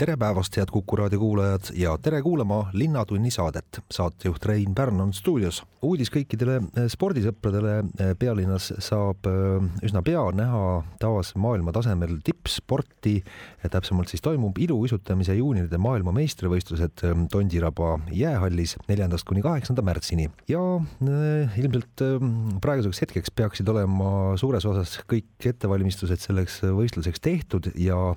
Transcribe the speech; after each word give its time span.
Tere 0.00 0.14
päevast, 0.16 0.56
head 0.56 0.70
Kuku 0.72 0.96
raadio 0.96 1.18
kuulajad 1.20 1.74
ja 1.76 1.90
tere 2.00 2.22
kuulama 2.24 2.70
Linnatunni 2.72 3.30
saadet. 3.30 3.80
saatejuht 3.90 4.46
Rein 4.46 4.74
Pärn 4.74 5.00
on 5.00 5.12
stuudios. 5.12 5.62
uudis 5.82 6.08
kõikidele 6.12 6.56
eh, 6.60 6.86
spordisõpradele 6.88 7.74
eh, 7.80 8.14
pealinnas 8.18 8.70
saab 8.80 9.28
eh, 9.28 9.66
üsna 9.84 10.00
pea 10.04 10.22
näha 10.36 10.62
taas 11.00 11.34
maailma 11.36 11.72
tasemel 11.72 12.16
tippsporti. 12.24 13.22
täpsemalt 13.70 14.08
siis 14.08 14.24
toimub 14.24 14.56
iluuisutamise 14.58 15.34
juunioride 15.36 15.78
maailmameistrivõistlused 15.78 17.04
Tondiraba 17.30 17.98
jäähallis 18.12 18.76
neljandast 18.88 19.28
kuni 19.28 19.42
kaheksanda 19.42 19.82
märtsini 19.82 20.30
ja 20.48 20.60
ilmselt 21.60 22.04
praeguseks 22.60 23.04
hetkeks 23.04 23.30
peaksid 23.36 23.68
olema 23.68 24.36
suures 24.40 24.64
osas 24.64 24.96
kõik 25.12 25.50
ettevalmistused 25.52 26.24
selleks 26.24 26.62
võistluseks 26.64 27.20
tehtud 27.20 27.72
ja 27.76 28.14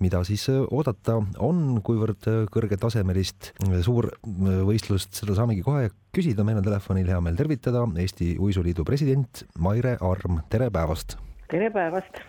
mida 0.00 0.24
siis 0.24 0.48
oodata 0.48 1.25
on, 1.42 1.80
kuivõrd 1.84 2.28
kõrgetasemelist 2.52 3.52
suurvõistlust, 3.86 5.16
seda 5.18 5.36
saamegi 5.38 5.64
kohe 5.66 5.90
küsida, 6.14 6.44
meil 6.46 6.60
on 6.60 6.66
telefonil 6.66 7.10
hea 7.12 7.20
meel 7.24 7.36
tervitada 7.38 7.84
Eesti 8.02 8.34
Uisuliidu 8.42 8.86
president 8.88 9.44
Maire 9.58 9.96
Arm, 10.00 10.40
tere 10.52 10.70
päevast! 10.74 11.18
tere 11.50 11.70
päevast! 11.74 12.22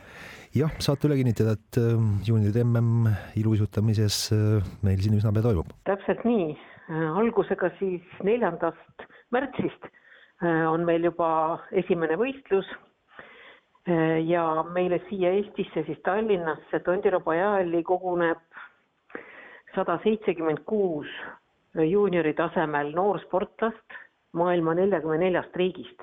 jah, 0.55 0.73
saate 0.83 1.07
üle 1.09 1.17
kinnitada, 1.19 1.55
et 1.57 1.79
äh, 1.81 1.93
juunioride 2.27 2.63
mm 2.63 3.07
iluuisutamises 3.39 4.17
äh, 4.35 4.73
meil 4.85 4.99
siin 5.03 5.17
üsna 5.17 5.33
pea 5.35 5.45
toimub? 5.45 5.71
täpselt 5.89 6.23
nii, 6.27 6.49
äh, 6.89 7.05
algusega 7.21 7.71
siis 7.79 8.19
neljandast 8.23 9.07
märtsist 9.35 9.89
on 10.45 10.83
meil 10.85 11.01
juba 11.01 11.27
esimene 11.73 12.13
võistlus 12.13 12.67
ja 14.29 14.43
meile 14.75 14.99
siia 15.07 15.31
Eestisse, 15.33 15.81
siis 15.87 15.97
Tallinnasse 16.05 16.77
Tondiraba 16.85 17.33
jäähalli 17.33 17.81
koguneb 17.87 18.43
sada 19.77 19.99
seitsekümmend 20.03 20.63
kuus 20.65 21.09
juuniori 21.77 22.33
tasemel 22.33 22.89
noorsportlast 22.97 23.97
maailma 24.37 24.73
neljakümne 24.79 25.19
neljast 25.21 25.55
riigist, 25.61 26.01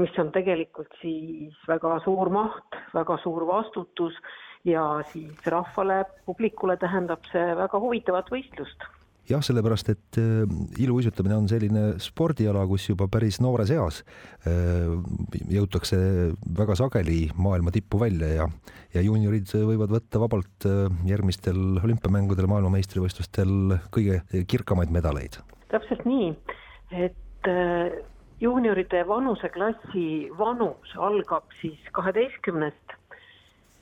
mis 0.00 0.16
on 0.18 0.32
tegelikult 0.32 0.96
siis 1.02 1.58
väga 1.68 1.98
suur 2.04 2.32
maht, 2.32 2.78
väga 2.96 3.18
suur 3.22 3.44
vastutus 3.50 4.16
ja 4.64 4.86
siis 5.12 5.52
rahvale, 5.52 6.04
publikule 6.26 6.78
tähendab 6.80 7.28
see 7.32 7.44
väga 7.60 7.80
huvitavat 7.80 8.32
võistlust 8.32 8.88
jah, 9.28 9.42
sellepärast 9.44 9.90
et 9.92 10.18
äh, 10.20 10.44
iluuisutamine 10.82 11.36
on 11.36 11.48
selline 11.50 11.84
spordiala, 12.02 12.64
kus 12.68 12.88
juba 12.90 13.08
päris 13.12 13.40
noores 13.44 13.72
eas 13.74 14.02
äh, 14.48 14.90
jõutakse 15.52 15.98
väga 16.58 16.76
sageli 16.78 17.28
maailma 17.36 17.72
tippu 17.74 18.00
välja 18.02 18.30
ja, 18.34 18.48
ja 18.96 19.04
juuniorid 19.04 19.50
võivad 19.54 19.94
võtta 19.94 20.22
vabalt 20.22 20.68
äh, 20.68 20.86
järgmistel 21.08 21.80
olümpiamängudel, 21.82 22.48
maailmameistrivõistlustel 22.52 23.78
kõige 23.94 24.22
kirkamaid 24.50 24.92
medaleid. 24.94 25.40
täpselt 25.72 26.04
nii, 26.08 26.32
et 27.04 27.48
juunioride 28.40 29.02
vanuseklassi 29.08 30.30
vanus 30.38 30.92
algab 31.00 31.48
siis 31.60 31.80
kaheteistkümnest 31.96 32.96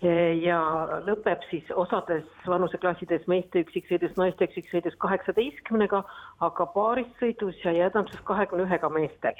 ja 0.03 0.59
lõpeb 1.07 1.45
siis 1.51 1.69
osades 1.79 2.27
vanuseklassides 2.47 3.27
meeste 3.31 3.63
üksiksõidus, 3.63 4.17
naiste 4.19 4.49
üksiksõidus 4.49 4.97
kaheksateistkümnega, 5.03 6.03
aga 6.43 6.67
paarissõidus 6.75 7.61
ja 7.65 7.73
jäädamses 7.77 8.21
kahekümne 8.27 8.67
ühega 8.67 8.91
meestel. 8.91 9.39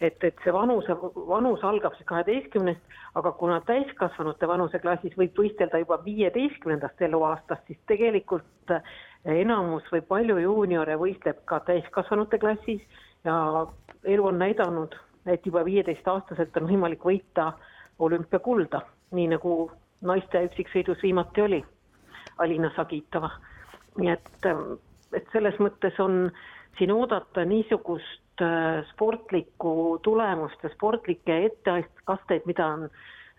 et, 0.00 0.24
et 0.24 0.40
see 0.42 0.52
vanuse, 0.52 0.96
vanus 1.28 1.62
algab 1.64 1.94
siis 1.94 2.06
kaheteistkümnest, 2.06 2.80
aga 3.14 3.30
kuna 3.32 3.60
täiskasvanute 3.60 4.48
vanuseklassis 4.48 5.14
võib 5.16 5.36
võistelda 5.38 5.78
juba 5.78 6.00
viieteistkümnendast 6.04 7.02
eluaastast, 7.02 7.62
siis 7.66 7.78
tegelikult 7.86 8.74
enamus 9.24 9.86
või 9.92 10.00
palju 10.00 10.38
juuniore 10.38 10.96
võistleb 10.98 11.44
ka 11.44 11.60
täiskasvanute 11.68 12.38
klassis 12.38 12.82
ja 13.24 13.66
elu 14.04 14.26
on 14.26 14.38
näidanud, 14.38 14.96
et 15.26 15.46
juba 15.46 15.64
viieteistaastaselt 15.64 16.56
on 16.56 16.68
võimalik 16.72 17.04
võita 17.04 17.52
olümpiakulda 17.98 18.82
nii 19.14 19.30
nagu 19.34 19.70
naiste 20.02 20.44
üksiksõidus 20.48 21.02
viimati 21.02 21.42
oli, 21.42 21.64
Alina 22.38 22.70
Sagitova. 22.76 23.30
nii 23.98 24.10
et, 24.10 24.46
et 25.14 25.26
selles 25.32 25.58
mõttes 25.62 25.98
on 26.02 26.30
siin 26.78 26.90
oodata 26.90 27.44
niisugust 27.46 28.42
äh, 28.42 28.82
sportlikku 28.90 30.00
tulemust 30.02 30.62
ja 30.62 30.70
sportlikke 30.74 31.44
etteasteid, 31.46 32.46
mida 32.46 32.66
on 32.66 32.88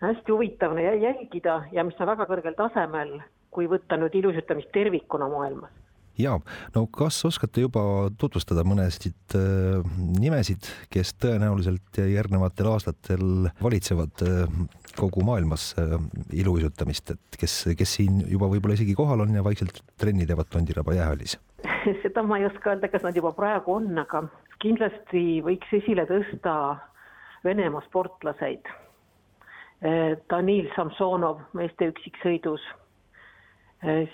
hästi 0.00 0.32
huvitav 0.32 0.78
jälgida 0.78 1.62
ja 1.72 1.84
mis 1.84 2.00
on 2.00 2.08
väga 2.08 2.24
kõrgel 2.28 2.56
tasemel, 2.56 3.18
kui 3.50 3.68
võtta 3.68 4.00
nüüd 4.00 4.14
ilusutamist 4.16 4.72
tervikuna 4.72 5.28
maailmas 5.28 5.85
ja 6.18 6.36
no 6.74 6.86
kas 6.92 7.18
oskate 7.28 7.64
juba 7.66 7.82
tutvustada 8.18 8.64
mõnesid 8.66 9.36
äh, 9.38 9.82
nimesid, 10.20 10.68
kes 10.92 11.14
tõenäoliselt 11.22 12.00
järgnevatel 12.00 12.70
aastatel 12.72 13.50
valitsevad 13.62 14.24
äh, 14.26 14.46
kogu 14.96 15.24
maailmas 15.26 15.72
äh, 15.80 15.96
iluuisutamist, 16.32 17.14
et 17.16 17.40
kes, 17.40 17.58
kes 17.78 17.98
siin 17.98 18.22
juba 18.30 18.48
võib-olla 18.52 18.78
isegi 18.78 18.96
kohal 18.96 19.24
on 19.26 19.36
ja 19.36 19.44
vaikselt 19.44 19.82
trenni 20.00 20.26
teevad 20.28 20.50
Tondiraba 20.52 20.96
jäähallis? 20.96 21.38
seda 22.02 22.24
ma 22.26 22.40
ei 22.40 22.48
oska 22.48 22.72
öelda, 22.72 22.90
kas 22.92 23.04
nad 23.06 23.16
juba 23.16 23.32
praegu 23.36 23.76
on, 23.76 23.92
aga 24.00 24.26
kindlasti 24.62 25.42
võiks 25.46 25.72
esile 25.82 26.06
tõsta 26.08 26.56
Venemaa 27.44 27.84
sportlaseid. 27.86 28.66
Äh, 29.84 30.16
Danil 30.30 30.70
Samsonov 30.74 31.44
meeste 31.54 31.92
üksiksõidus 31.92 32.64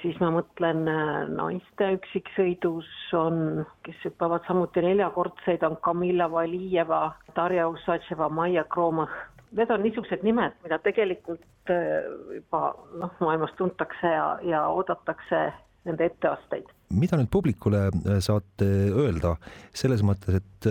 siis 0.03 0.19
ma 0.21 0.31
mõtlen 0.35 0.87
äh, 0.91 1.11
naiste 1.33 1.93
üksiksõidus 1.97 2.89
on, 3.17 3.65
kes 3.87 3.99
hüppavad 4.07 4.45
samuti 4.49 4.83
neljakordseid, 4.85 5.65
on 5.67 5.79
Kamila 5.85 6.29
Valijeva, 6.33 7.03
Darja 7.37 7.69
Usatševa, 7.73 8.29
Maia 8.33 8.65
Kroomõh. 8.73 9.13
Need 9.53 9.73
on 9.73 9.83
niisugused 9.85 10.23
nimed, 10.25 10.55
mida 10.65 10.79
tegelikult 10.85 11.73
äh, 11.73 12.07
juba 12.39 12.63
noh, 13.01 13.13
maailmas 13.21 13.53
tuntakse 13.59 14.15
ja, 14.15 14.27
ja 14.49 14.63
oodatakse 14.73 15.49
nende 15.89 16.07
etteasteid. 16.07 16.69
mida 16.93 17.17
nüüd 17.19 17.31
publikule 17.33 17.89
saate 18.23 18.67
öelda 18.93 19.33
selles 19.75 20.05
mõttes, 20.07 20.37
et 20.39 20.69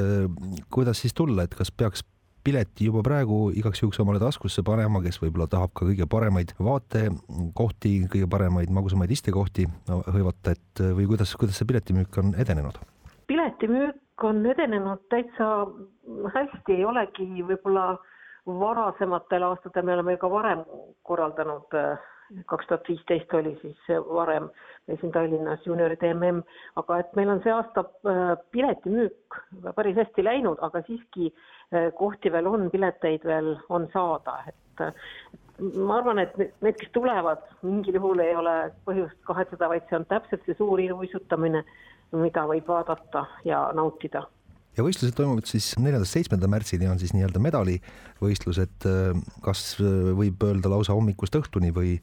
kuidas 0.72 1.02
siis 1.04 1.16
tulla, 1.18 1.44
et 1.44 1.56
kas 1.58 1.74
peaks 1.74 2.06
pileti 2.44 2.88
juba 2.90 3.04
praegu 3.06 3.50
igaks 3.56 3.84
juhuks 3.84 4.00
omale 4.04 4.20
taskusse 4.22 4.64
panema, 4.66 5.02
kes 5.04 5.20
võib-olla 5.22 5.48
tahab 5.52 5.74
ka 5.78 5.88
kõige 5.90 6.08
paremaid 6.10 6.54
vaatekohti, 6.60 7.94
kõige 8.12 8.30
paremaid 8.32 8.74
magusamaid 8.74 9.12
istekohti 9.14 9.68
hõivata, 9.88 10.56
et 10.56 10.84
või 10.98 11.10
kuidas, 11.12 11.36
kuidas 11.40 11.60
see 11.62 11.70
piletimüük 11.70 12.22
on 12.24 12.34
edenenud? 12.46 12.80
piletimüük 13.32 14.26
on 14.28 14.46
edenenud 14.46 15.06
täitsa 15.10 15.52
hästi, 16.34 16.76
ei 16.76 16.86
olegi 16.86 17.28
võib-olla 17.48 17.94
varasematel 18.46 19.46
aastatel, 19.48 19.86
me 19.86 19.94
oleme 19.94 20.18
ju 20.18 20.22
ka 20.24 20.32
varem 20.32 20.66
korraldanud 21.08 21.78
kaks 22.46 22.68
tuhat 22.68 22.88
viisteist 22.88 23.34
oli 23.34 23.54
siis 23.62 23.88
varem 24.14 24.50
siin 25.00 25.12
Tallinnas 25.12 25.66
juunioride 25.66 26.14
mm, 26.14 26.42
aga 26.80 27.00
et 27.02 27.16
meil 27.16 27.30
on 27.34 27.42
see 27.44 27.54
aasta 27.54 27.84
äh, 27.84 28.34
piletimüük 28.52 29.40
päris 29.76 30.00
hästi 30.00 30.24
läinud, 30.24 30.62
aga 30.62 30.82
siiski 30.88 31.32
kohti 31.98 32.32
veel 32.34 32.48
on, 32.52 32.70
pileteid 32.72 33.24
veel 33.28 33.54
on 33.72 33.88
saada, 33.94 34.42
et 34.52 34.84
ma 35.62 36.00
arvan, 36.00 36.22
et 36.24 36.36
need, 36.40 36.76
kes 36.80 36.92
tulevad, 36.96 37.44
mingil 37.66 37.98
juhul 38.00 38.22
ei 38.24 38.36
ole 38.38 38.56
põhjust 38.88 39.18
kahetseda, 39.28 39.70
vaid 39.72 39.88
see 39.90 40.00
on 40.00 40.08
täpselt 40.10 40.46
see 40.48 40.58
suur 40.58 40.82
iluuisutamine, 40.82 41.64
mida 42.18 42.46
võib 42.50 42.70
vaadata 42.72 43.26
ja 43.48 43.68
nautida. 43.78 44.26
Ja 44.78 44.86
võistlused 44.88 45.16
toimuvad 45.18 45.48
siis 45.50 45.74
neljandast 45.84 46.16
seitsmenda 46.16 46.48
märtsini 46.48 46.88
on 46.88 47.00
siis 47.00 47.12
nii-öelda 47.12 47.42
medalivõistlused, 47.44 48.86
kas 49.44 49.64
võib 49.82 50.44
öelda 50.48 50.72
lausa 50.72 50.96
hommikust 50.96 51.36
õhtuni 51.42 51.74
või, 51.76 51.98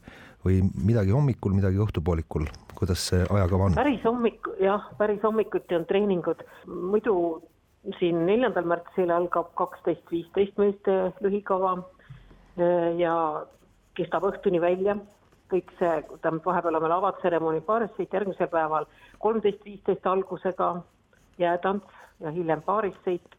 või 0.45 0.59
midagi 0.77 1.15
hommikul, 1.15 1.55
midagi 1.57 1.81
õhtupoolikul, 1.81 2.45
kuidas 2.77 3.07
see 3.09 3.23
ajakava 3.25 3.71
on? 3.71 3.77
päris 3.79 4.05
hommik, 4.05 4.51
jah, 4.61 4.85
päris 5.01 5.23
hommikuti 5.25 5.79
on 5.79 5.87
treeningud, 5.89 6.45
muidu 6.69 7.15
siin 7.99 8.25
neljandal 8.25 8.67
märtsil 8.67 9.11
algab 9.11 9.53
kaksteist 9.59 10.11
viisteist 10.11 10.57
meeste 10.59 10.97
lühikava 11.23 11.77
ja 12.99 13.13
kestab 13.95 14.27
õhtuni 14.27 14.59
välja 14.61 14.97
kõik 15.49 15.71
see, 15.79 15.93
tähendab, 16.21 16.43
vahepeal 16.45 16.77
on 16.77 16.83
veel 16.83 16.95
avatseremoonia 16.97 17.65
paarisõit, 17.65 18.13
järgmisel 18.13 18.49
päeval 18.51 18.85
kolmteist 19.23 19.63
viisteist 19.65 20.05
algusega 20.07 20.69
jäätants 21.41 21.97
ja 22.19 22.33
hiljem 22.35 22.61
paarissõit. 22.61 23.35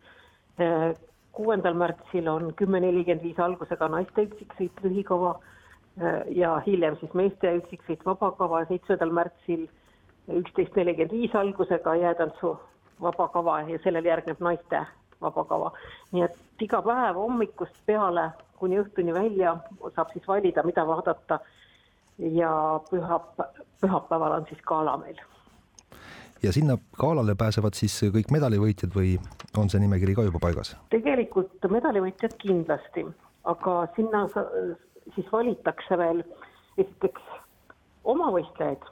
kuuendal 1.32 1.75
märtsil 1.78 2.26
on 2.28 2.50
kümme 2.58 2.81
nelikümmend 2.81 3.22
viis 3.22 3.38
algusega 3.38 3.88
naiste 3.88 4.25
üksiksõit 4.26 4.81
lühikava 4.82 5.38
ja 6.34 6.58
hiljem 6.66 6.96
siis 7.00 7.14
meeste 7.14 7.52
üksiksõit 7.60 8.02
vabakava 8.04 8.60
ja 8.60 8.66
seitsmendal 8.66 9.12
märtsil 9.14 9.69
üksteist 10.28 10.76
nelikümmend 10.76 11.12
viis 11.12 11.34
algusega 11.34 11.94
jäätantsu 12.02 12.56
vabakava 13.02 13.61
ja 13.69 13.79
sellele 13.82 14.08
järgneb 14.08 14.41
naiste 14.41 14.85
vabakava. 15.20 15.73
nii 16.12 16.23
et 16.25 16.64
iga 16.67 16.82
päev 16.82 17.17
hommikust 17.17 17.82
peale 17.87 18.31
kuni 18.61 18.81
õhtuni 18.81 19.14
välja 19.14 19.56
saab 19.94 20.12
siis 20.12 20.29
valida, 20.29 20.62
mida 20.62 20.87
vaadata. 20.87 21.41
ja 22.19 22.52
pühap-, 22.91 23.44
pühapäeval 23.81 24.32
on 24.41 24.47
siis 24.49 24.61
gala 24.62 24.97
meil. 24.97 25.20
ja 26.43 26.52
sinna 26.52 26.79
galale 26.99 27.35
pääsevad 27.35 27.75
siis 27.75 28.00
kõik 28.17 28.31
medalivõitjad 28.31 28.94
või 28.94 29.17
on 29.56 29.70
see 29.70 29.81
nimekiri 29.81 30.14
ka 30.14 30.29
juba 30.29 30.38
paigas? 30.38 30.76
tegelikult 30.91 31.70
medalivõitjad 31.70 32.37
kindlasti, 32.38 33.06
aga 33.44 33.76
sinna 33.97 34.26
siis 35.14 35.32
valitakse 35.32 35.99
veel 35.99 36.25
esiteks 36.79 37.23
omavõistlejaid 38.05 38.88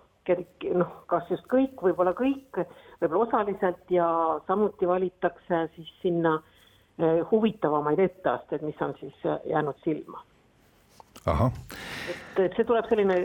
noh, 0.75 0.94
kas 1.10 1.28
just 1.32 1.46
kõik, 1.50 1.76
võib-olla 1.82 2.14
kõik, 2.16 2.62
võib-olla 3.00 3.26
osaliselt 3.26 3.92
ja 3.92 4.06
samuti 4.46 4.88
valitakse 4.88 5.66
siis 5.75 5.90
sinna 6.02 6.38
eh, 6.98 7.20
huvitavamaid 7.30 8.00
etteasteid, 8.04 8.64
mis 8.66 8.80
on 8.84 8.94
siis 9.00 9.14
eh, 9.25 9.38
jäänud 9.52 9.78
silma. 9.84 10.25
et, 12.10 12.40
et 12.44 12.54
see 12.56 12.64
tuleb 12.64 12.86
selline 12.88 13.16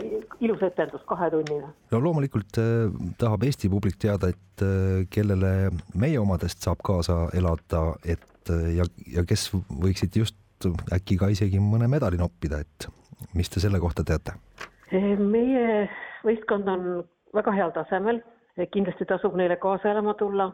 ilus 0.44 0.62
etendus, 0.66 1.02
kahetunnine. 1.08 1.70
no 1.92 2.00
loomulikult 2.02 2.58
äh, 2.60 2.90
tahab 3.20 3.46
Eesti 3.46 3.70
publik 3.72 3.98
teada, 4.02 4.32
et 4.34 4.64
äh, 4.64 5.04
kellele 5.10 5.70
meie 5.94 6.18
omadest 6.20 6.64
saab 6.64 6.82
kaasa 6.84 7.28
elada, 7.36 7.84
et 8.04 8.50
äh, 8.50 8.74
ja, 8.80 8.88
ja 9.18 9.24
kes 9.28 9.50
võiksid 9.54 10.18
just 10.20 10.68
äkki 10.94 11.18
ka 11.20 11.28
isegi 11.32 11.60
mõne 11.60 11.88
medali 11.90 12.18
noppida, 12.20 12.62
et 12.64 12.88
mis 13.34 13.50
te 13.50 13.62
selle 13.62 13.80
kohta 13.82 14.04
teate? 14.06 14.36
meie 14.94 15.88
võistkond 16.24 16.68
on 16.68 17.04
väga 17.34 17.52
heal 17.54 17.72
tasemel, 17.74 18.20
kindlasti 18.72 19.06
tasub 19.10 19.36
neile 19.38 19.56
kaasa 19.62 19.90
elama 19.92 20.14
tulla. 20.18 20.52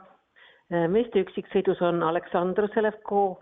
meeste 0.70 1.18
üksiksõidus 1.24 1.80
on 1.82 2.02
Aleksandr 2.06 2.68
Selevko, 2.74 3.40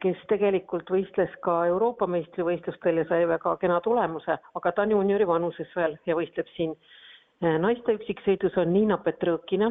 kes 0.00 0.20
tegelikult 0.30 0.88
võistles 0.90 1.34
ka 1.44 1.66
Euroopa 1.68 2.06
meistrivõistlustel 2.08 3.02
ja 3.02 3.04
sai 3.08 3.26
väga 3.28 3.56
kena 3.60 3.80
tulemuse, 3.84 4.38
aga 4.54 4.72
ta 4.72 4.82
on 4.82 4.94
juuniori 4.96 5.26
vanuses 5.28 5.74
veel 5.76 5.98
ja 6.06 6.16
võistleb 6.16 6.48
siin. 6.56 6.74
naiste 7.40 7.92
üksiksõidus 7.94 8.56
on 8.56 8.72
Niina 8.72 8.96
Petrõkina, 8.98 9.70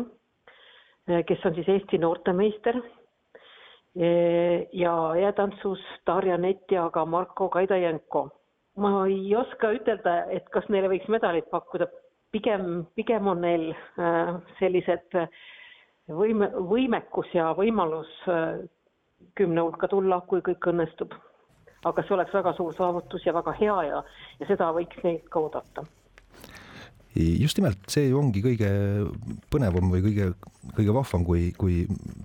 kes 1.25 1.45
on 1.45 1.55
siis 1.55 1.67
Eesti 1.67 1.97
noortemeister 1.97 2.77
ja 4.73 4.93
jäätantsus 5.19 5.81
Darja 6.07 6.37
Nett 6.37 6.71
ja 6.71 6.89
ka 6.89 7.05
Marko 7.05 7.49
Kaidajenko 7.49 8.29
ma 8.77 8.91
ei 9.09 9.35
oska 9.35 9.71
ütelda, 9.75 10.17
et 10.33 10.47
kas 10.53 10.67
neile 10.73 10.91
võiks 10.91 11.09
medalit 11.11 11.47
pakkuda, 11.51 11.89
pigem, 12.35 12.85
pigem 12.97 13.29
on 13.31 13.41
neil 13.41 13.69
äh, 13.73 14.33
sellised 14.59 15.17
äh, 15.17 15.29
võime, 16.13 16.51
võimekus 16.71 17.31
ja 17.35 17.51
võimalus 17.57 18.11
äh, 18.31 18.65
kümne 19.37 19.65
hulka 19.65 19.89
tulla, 19.91 20.21
kui 20.29 20.43
kõik 20.45 20.71
õnnestub. 20.73 21.15
aga 21.87 22.03
see 22.03 22.13
oleks 22.15 22.33
väga 22.33 22.51
suur 22.57 22.73
saavutus 22.75 23.25
ja 23.25 23.33
väga 23.33 23.53
hea 23.59 23.75
ja, 23.87 24.03
ja 24.39 24.47
seda 24.49 24.71
võiks 24.75 24.97
neilt 25.03 25.29
ka 25.31 25.39
oodata 25.39 25.85
just 27.17 27.57
nimelt, 27.57 27.79
see 27.89 28.11
ongi 28.13 28.41
kõige 28.43 28.69
põnevam 29.49 29.89
või 29.93 30.03
kõige, 30.05 30.27
kõige 30.77 30.93
vahvam, 30.93 31.23
kui, 31.25 31.47
kui 31.57 31.79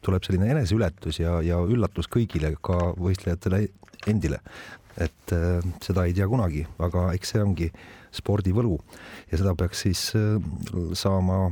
tuleb 0.04 0.24
selline 0.26 0.50
eneseületus 0.52 1.20
ja, 1.22 1.38
ja 1.44 1.60
üllatus 1.64 2.10
kõigile, 2.12 2.52
ka 2.60 2.92
võistlejatele 2.98 3.62
endile. 4.10 4.40
Et 5.00 5.32
äh, 5.32 5.60
seda 5.84 6.06
ei 6.06 6.14
tea 6.16 6.28
kunagi, 6.28 6.66
aga 6.82 7.10
eks 7.16 7.34
see 7.34 7.42
ongi 7.42 7.68
spordi 8.12 8.52
võlu 8.52 8.76
ja 9.30 9.40
seda 9.40 9.54
peaks 9.56 9.86
siis 9.86 10.10
äh, 10.18 10.36
saama 10.98 11.46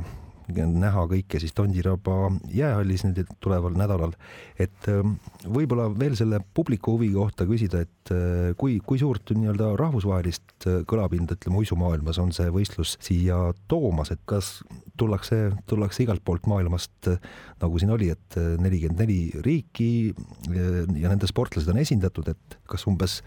näha 0.49 1.05
kõike 1.09 1.39
siis 1.39 1.53
Tondiraba 1.55 2.31
jäähallis 2.53 3.03
nüüd 3.05 3.29
tuleval 3.39 3.75
nädalal. 3.77 4.13
et 4.59 4.87
ähm, 4.89 5.15
võib-olla 5.45 5.87
veel 5.97 6.15
selle 6.15 6.39
publiku 6.53 6.95
huvi 6.97 7.11
kohta 7.13 7.45
küsida, 7.45 7.81
et 7.81 8.11
äh, 8.13 8.53
kui, 8.57 8.79
kui 8.85 8.99
suurt 8.99 9.31
nii-öelda 9.33 9.75
rahvusvahelist 9.79 10.67
äh, 10.67 10.81
kõlapinda, 10.87 11.37
ütleme 11.37 11.61
uisumaailmas 11.61 12.19
on 12.19 12.31
see 12.35 12.49
võistlus 12.53 12.97
siia 13.01 13.53
toomas, 13.67 14.11
et 14.11 14.21
kas 14.25 14.59
tullakse, 14.97 15.51
tullakse 15.69 16.03
igalt 16.03 16.23
poolt 16.25 16.49
maailmast, 16.51 16.93
äh, 17.09 17.17
nagu 17.61 17.79
siin 17.79 17.93
oli, 17.93 18.11
et 18.11 18.37
nelikümmend 18.37 19.01
neli 19.01 19.19
riiki 19.45 20.13
ja 20.51 21.09
nende 21.09 21.27
sportlased 21.29 21.69
on 21.71 21.79
esindatud, 21.81 22.31
et 22.31 22.59
kas 22.69 22.85
umbes 22.89 23.21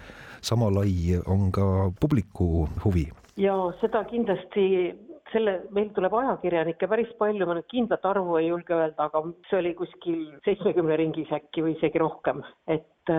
sama 0.45 0.69
lai 0.73 1.19
on 1.27 1.51
ka 1.55 1.91
publiku 2.01 2.69
huvi? 2.85 3.09
ja 3.41 3.55
seda 3.81 4.05
kindlasti 4.07 4.95
selle, 5.35 5.55
meil 5.75 5.91
tuleb 5.97 6.15
ajakirjanikke 6.19 6.89
päris 6.91 7.11
palju, 7.19 7.47
ma 7.49 7.57
nüüd 7.59 7.69
kindlat 7.71 8.07
arvu 8.09 8.39
ei 8.39 8.49
julge 8.49 8.77
öelda, 8.77 9.09
aga 9.09 9.23
see 9.51 9.59
oli 9.61 9.75
kuskil 9.79 10.25
seitsmekümne 10.47 10.97
ringis 11.01 11.33
äkki 11.35 11.65
või 11.67 11.75
isegi 11.77 12.03
rohkem. 12.03 12.43
et, 12.71 13.13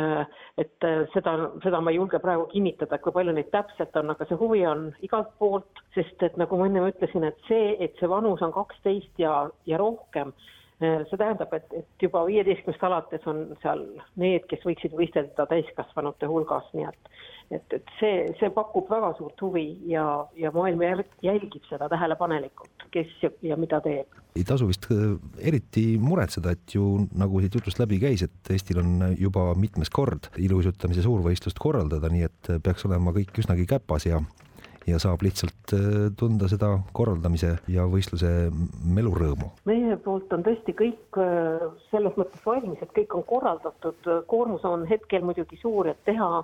et 0.58 0.88
seda, 1.14 1.36
seda 1.64 1.82
ma 1.84 1.94
ei 1.94 2.00
julge 2.00 2.20
praegu 2.24 2.48
kinnitada, 2.54 2.98
kui 3.04 3.14
palju 3.16 3.36
neid 3.36 3.52
täpselt 3.54 3.96
on, 4.02 4.16
aga 4.16 4.28
see 4.30 4.40
huvi 4.40 4.66
on 4.66 4.88
igalt 5.06 5.32
poolt, 5.40 5.84
sest 5.98 6.24
et 6.26 6.38
nagu 6.42 6.58
ma 6.58 6.70
enne 6.72 6.88
ütlesin, 6.90 7.28
et 7.28 7.40
see, 7.50 7.76
et 7.84 7.96
see 8.00 8.10
vanus 8.10 8.42
on 8.46 8.56
kaksteist 8.56 9.22
ja, 9.22 9.46
ja 9.70 9.80
rohkem, 9.82 10.34
see 10.80 11.18
tähendab, 11.20 11.54
et, 11.56 11.68
et 11.72 12.08
juba 12.08 12.26
viieteistkümnest 12.28 12.84
alates 12.84 13.30
on 13.32 13.46
seal 13.62 13.86
need, 14.20 14.48
kes 14.50 14.66
võiksid 14.68 14.96
võistelda 14.98 15.48
täiskasvanute 15.52 16.28
hulgas, 16.32 16.68
nii 16.74 16.90
et 16.90 17.16
et, 17.52 17.66
et 17.78 17.92
see, 18.00 18.22
see 18.40 18.50
pakub 18.54 18.90
väga 18.90 19.12
suurt 19.18 19.42
huvi 19.46 19.66
ja, 19.92 20.06
ja 20.40 20.52
maailm 20.56 20.82
jälgib 21.26 21.66
seda 21.70 21.90
tähelepanelikult, 21.92 22.88
kes 22.94 23.12
ja, 23.22 23.32
ja 23.46 23.58
mida 23.60 23.82
teeb. 23.86 24.22
ei 24.36 24.46
tasu 24.48 24.70
vist 24.70 24.88
äh, 24.94 25.18
eriti 25.52 25.86
muretseda, 26.02 26.56
et 26.56 26.78
ju 26.78 27.06
nagu 27.16 27.44
siit 27.44 27.60
jutust 27.60 27.82
läbi 27.82 28.00
käis, 28.02 28.26
et 28.26 28.54
Eestil 28.56 28.82
on 28.82 29.12
juba 29.20 29.52
mitmes 29.60 29.92
kord 29.94 30.32
iluuisutamise 30.38 31.06
suurvõistlust 31.06 31.62
korraldada, 31.62 32.12
nii 32.12 32.26
et 32.28 32.56
peaks 32.64 32.88
olema 32.90 33.14
kõik 33.16 33.44
üsnagi 33.44 33.68
käpas 33.70 34.10
ja 34.10 34.24
ja 34.86 35.00
saab 35.02 35.24
lihtsalt 35.26 35.74
äh, 35.74 35.96
tunda 36.18 36.50
seda 36.52 36.76
korraldamise 36.94 37.56
ja 37.72 37.88
võistluse 37.90 38.30
melurõõmu. 38.98 39.50
meie 39.70 39.98
poolt 40.06 40.34
on 40.36 40.46
tõesti 40.46 40.76
kõik 40.78 41.20
äh, 41.22 41.66
selles 41.90 42.18
mõttes 42.20 42.46
valmis, 42.46 42.82
et 42.82 42.94
kõik 42.98 43.16
on 43.18 43.26
korraldatud, 43.30 44.12
koormus 44.30 44.66
on 44.68 44.86
hetkel 44.90 45.26
muidugi 45.26 45.58
suur, 45.62 45.90
et 45.90 46.02
teha 46.06 46.44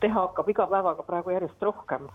teha 0.00 0.22
hakkab 0.28 0.48
iga 0.52 0.66
päevaga 0.70 1.04
praegu 1.06 1.34
järjest 1.34 1.62
rohkem, 1.66 2.08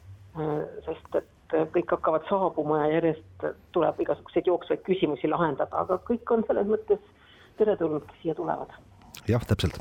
sest 0.85 1.17
et 1.19 1.55
kõik 1.75 1.91
hakkavad 1.95 2.27
saabuma 2.29 2.85
ja 2.85 2.93
järjest 2.97 3.47
tuleb 3.75 3.99
igasuguseid 4.05 4.47
jooksvaid 4.47 4.83
küsimusi 4.87 5.29
lahendada, 5.29 5.83
aga 5.83 5.99
kõik 6.07 6.31
on 6.33 6.45
selles 6.47 6.69
mõttes 6.69 7.01
teretulnud, 7.59 8.05
kes 8.07 8.21
siia 8.23 8.35
tulevad. 8.35 8.71
jah, 9.27 9.43
täpselt, 9.47 9.77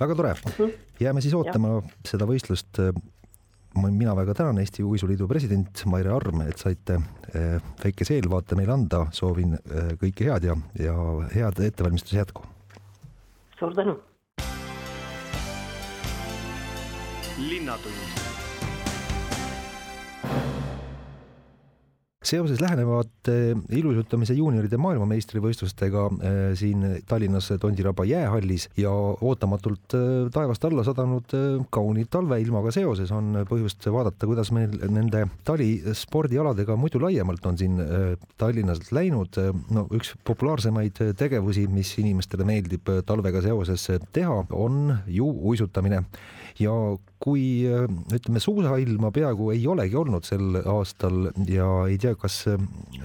väga 0.00 0.14
tore 0.14 0.34
mm. 0.34 0.52
-hmm. 0.58 0.74
jääme 1.00 1.20
siis 1.20 1.34
ootama 1.34 1.68
ja. 1.68 1.82
seda 2.04 2.26
võistlust. 2.26 2.82
mina 3.78 4.16
väga 4.16 4.34
tänan 4.34 4.58
Eesti 4.58 4.82
Uisuliidu 4.82 5.28
president 5.28 5.84
Maire 5.86 6.10
Arm, 6.10 6.40
et 6.40 6.58
saite 6.58 7.00
eh, 7.34 7.60
väikese 7.84 8.14
eelvaate 8.14 8.56
meile 8.56 8.72
anda, 8.72 9.06
soovin 9.12 9.58
kõike 10.02 10.24
head 10.24 10.44
ja, 10.44 10.56
ja 10.78 10.94
head 11.34 11.64
ettevalmistuse 11.64 12.18
jätku. 12.18 12.42
suur 13.58 13.74
tänu 13.74 13.98
linnatund 17.38 17.94
seoses 22.28 22.58
lähenevate 22.60 23.34
ilusutamise 23.72 24.34
juunioride 24.36 24.76
maailmameistrivõistlustega 24.82 26.02
äh, 26.10 26.38
siin 26.58 26.82
Tallinnas 27.08 27.46
Tondiraba 27.62 28.04
jäähallis 28.04 28.66
ja 28.76 28.90
ootamatult 28.90 29.94
äh, 29.96 30.26
taevast 30.34 30.66
alla 30.66 30.84
sadanud 30.84 31.36
kauni 31.70 32.04
talveilmaga 32.10 32.72
seoses 32.74 33.12
on 33.14 33.44
põhjust 33.48 33.86
vaadata, 33.94 34.28
kuidas 34.28 34.50
meil 34.52 34.74
nende 34.90 35.24
talispordialadega 35.48 36.76
muidu 36.76 37.00
laiemalt 37.06 37.46
on 37.46 37.60
siin 37.60 37.78
Tallinnas 38.36 38.90
läinud. 38.92 39.38
no 39.70 39.86
üks 39.94 40.12
populaarsemaid 40.26 41.00
tegevusi, 41.16 41.68
mis 41.70 41.94
inimestele 42.02 42.44
meeldib 42.44 42.90
talvega 43.06 43.40
seoses 43.46 43.86
teha, 44.12 44.42
on 44.52 44.98
ju 45.06 45.30
uisutamine 45.52 46.02
ja 46.58 46.72
kui 47.18 47.66
ütleme, 48.14 48.40
suusailma 48.42 49.10
peaaegu 49.14 49.50
ei 49.54 49.64
olegi 49.70 49.96
olnud 49.98 50.26
sel 50.26 50.58
aastal 50.70 51.30
ja 51.50 51.66
ei 51.90 51.98
tea, 52.00 52.14
kas 52.18 52.44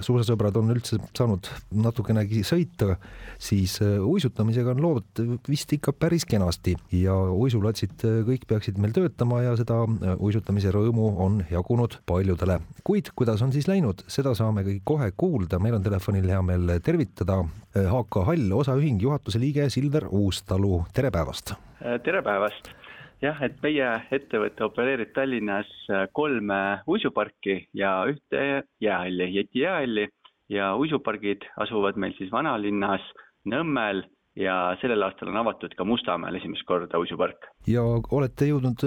suusasõbrad 0.04 0.54
on 0.60 0.70
üldse 0.74 1.00
saanud 1.16 1.48
natukenegi 1.74 2.44
sõita, 2.46 2.94
siis 3.42 3.80
uisutamisega 3.82 4.74
on 4.74 4.82
lood 4.84 5.22
vist 5.50 5.74
ikka 5.74 5.94
päris 5.98 6.26
kenasti 6.30 6.76
ja 6.94 7.16
uisulatsid 7.34 8.06
kõik 8.28 8.46
peaksid 8.50 8.78
meil 8.82 8.94
töötama 8.94 9.42
ja 9.44 9.56
seda 9.58 9.82
uisutamise 10.18 10.70
rõõmu 10.74 11.10
on 11.24 11.42
jagunud 11.50 11.98
paljudele. 12.06 12.60
kuid 12.84 13.10
kuidas 13.16 13.42
on 13.42 13.52
siis 13.52 13.68
läinud, 13.70 14.06
seda 14.06 14.34
saame 14.38 14.62
kõik 14.66 14.84
kohe 14.84 15.10
kuulda, 15.16 15.58
meil 15.58 15.78
on 15.78 15.82
telefonil 15.82 16.30
hea 16.30 16.42
meel 16.42 16.78
tervitada 16.84 17.42
HK 17.74 18.24
Hall, 18.30 18.54
osaühing 18.54 19.02
juhatuse 19.02 19.42
liige 19.42 19.68
Silver 19.70 20.06
Uustalu, 20.10 20.84
tere 20.94 21.10
päevast! 21.10 21.56
tere 22.04 22.22
päevast! 22.22 22.83
Jah, 23.24 23.40
et 23.46 23.56
meie 23.64 23.88
ettevõte 24.14 24.66
opereerib 24.66 25.12
Tallinnas 25.16 25.70
kolme 26.16 26.60
uisuparki 26.90 27.62
ja 27.76 27.96
ühte 28.10 28.64
jäähalli, 28.84 29.30
Jeti 29.38 29.64
jäähalli. 29.64 30.08
Ja 30.52 30.74
uisupargid 30.76 31.46
asuvad 31.64 31.96
meil 31.96 32.12
siis 32.18 32.32
vanalinnas, 32.32 33.04
Nõmmel 33.48 34.02
ja 34.38 34.54
sellel 34.80 35.02
aastal 35.06 35.30
on 35.30 35.38
avatud 35.38 35.74
ka 35.78 35.86
Mustamäel 35.86 36.38
esimest 36.38 36.66
korda 36.66 36.98
uisupark. 36.98 37.46
ja 37.70 37.82
olete 37.84 38.48
jõudnud 38.48 38.82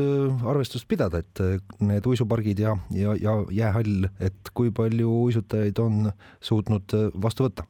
arvestust 0.48 0.88
pidada, 0.92 1.22
et 1.24 1.42
need 1.80 2.08
uisupargid 2.08 2.60
ja, 2.60 2.76
ja, 2.92 3.16
ja 3.22 3.36
jäähall, 3.62 4.10
et 4.20 4.52
kui 4.54 4.72
palju 4.76 5.12
uisutajaid 5.28 5.80
on 5.84 6.10
suutnud 6.44 6.98
vastu 7.24 7.48
võtta? 7.48 7.68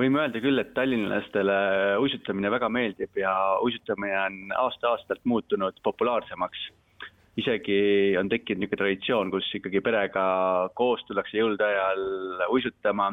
võime 0.00 0.22
öelda 0.22 0.42
küll, 0.42 0.62
et 0.62 0.74
tallinlastele 0.76 1.56
uisutamine 2.02 2.52
väga 2.52 2.70
meeldib 2.72 3.18
ja 3.18 3.34
uisutamine 3.64 4.20
on 4.26 4.38
aasta-aastalt 4.66 5.24
muutunud 5.24 5.82
populaarsemaks 5.82 6.70
isegi 7.40 7.80
on 8.18 8.28
tekkinud 8.28 8.60
niisugune 8.60 8.80
traditsioon, 8.80 9.30
kus 9.32 9.48
ikkagi 9.56 9.82
perega 9.84 10.22
koos 10.78 11.02
tullakse 11.08 11.38
jõulude 11.38 11.66
ajal 11.66 12.46
uisutama 12.52 13.12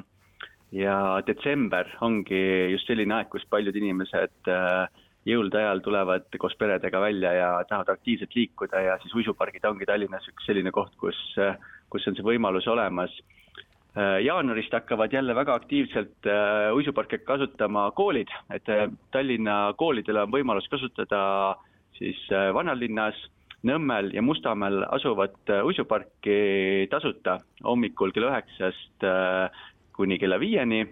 ja 0.76 1.22
detsember 1.28 1.90
ongi 2.04 2.40
just 2.74 2.90
selline 2.90 3.16
aeg, 3.16 3.30
kus 3.32 3.46
paljud 3.50 3.76
inimesed 3.76 4.52
äh, 4.52 4.88
jõulude 5.28 5.62
ajal 5.62 5.82
tulevad 5.84 6.28
koos 6.40 6.56
peredega 6.60 7.00
välja 7.04 7.34
ja 7.36 7.50
tahavad 7.70 7.96
aktiivselt 7.96 8.36
liikuda 8.36 8.82
ja 8.84 8.98
siis 9.04 9.16
uisupargid 9.16 9.66
ongi 9.68 9.88
Tallinnas 9.88 10.28
üks 10.32 10.48
selline 10.48 10.72
koht, 10.76 10.94
kus, 11.00 11.20
äh, 11.40 11.56
kus 11.92 12.08
on 12.08 12.18
see 12.18 12.26
võimalus 12.26 12.68
olemas. 12.72 13.14
Äh, 13.98 14.20
jaanuarist 14.26 14.76
hakkavad 14.76 15.14
jälle 15.16 15.36
väga 15.36 15.56
aktiivselt 15.56 16.28
uisuparke 16.76 17.22
kasutama 17.24 17.90
koolid, 17.96 18.32
et 18.52 18.68
Tallinna 19.16 19.74
koolidel 19.80 20.26
on 20.26 20.36
võimalus 20.36 20.68
kasutada 20.72 21.56
siis 21.98 22.20
vanalinnas 22.54 23.18
Nõmmel 23.66 24.12
ja 24.14 24.22
Mustamäel 24.22 24.84
asuvat 24.94 25.50
uisuparki 25.66 26.86
tasuta 26.92 27.40
hommikul 27.66 28.14
kella 28.14 28.30
üheksast 28.30 29.08
kuni 29.98 30.20
kella 30.22 30.40
viieni, 30.42 30.84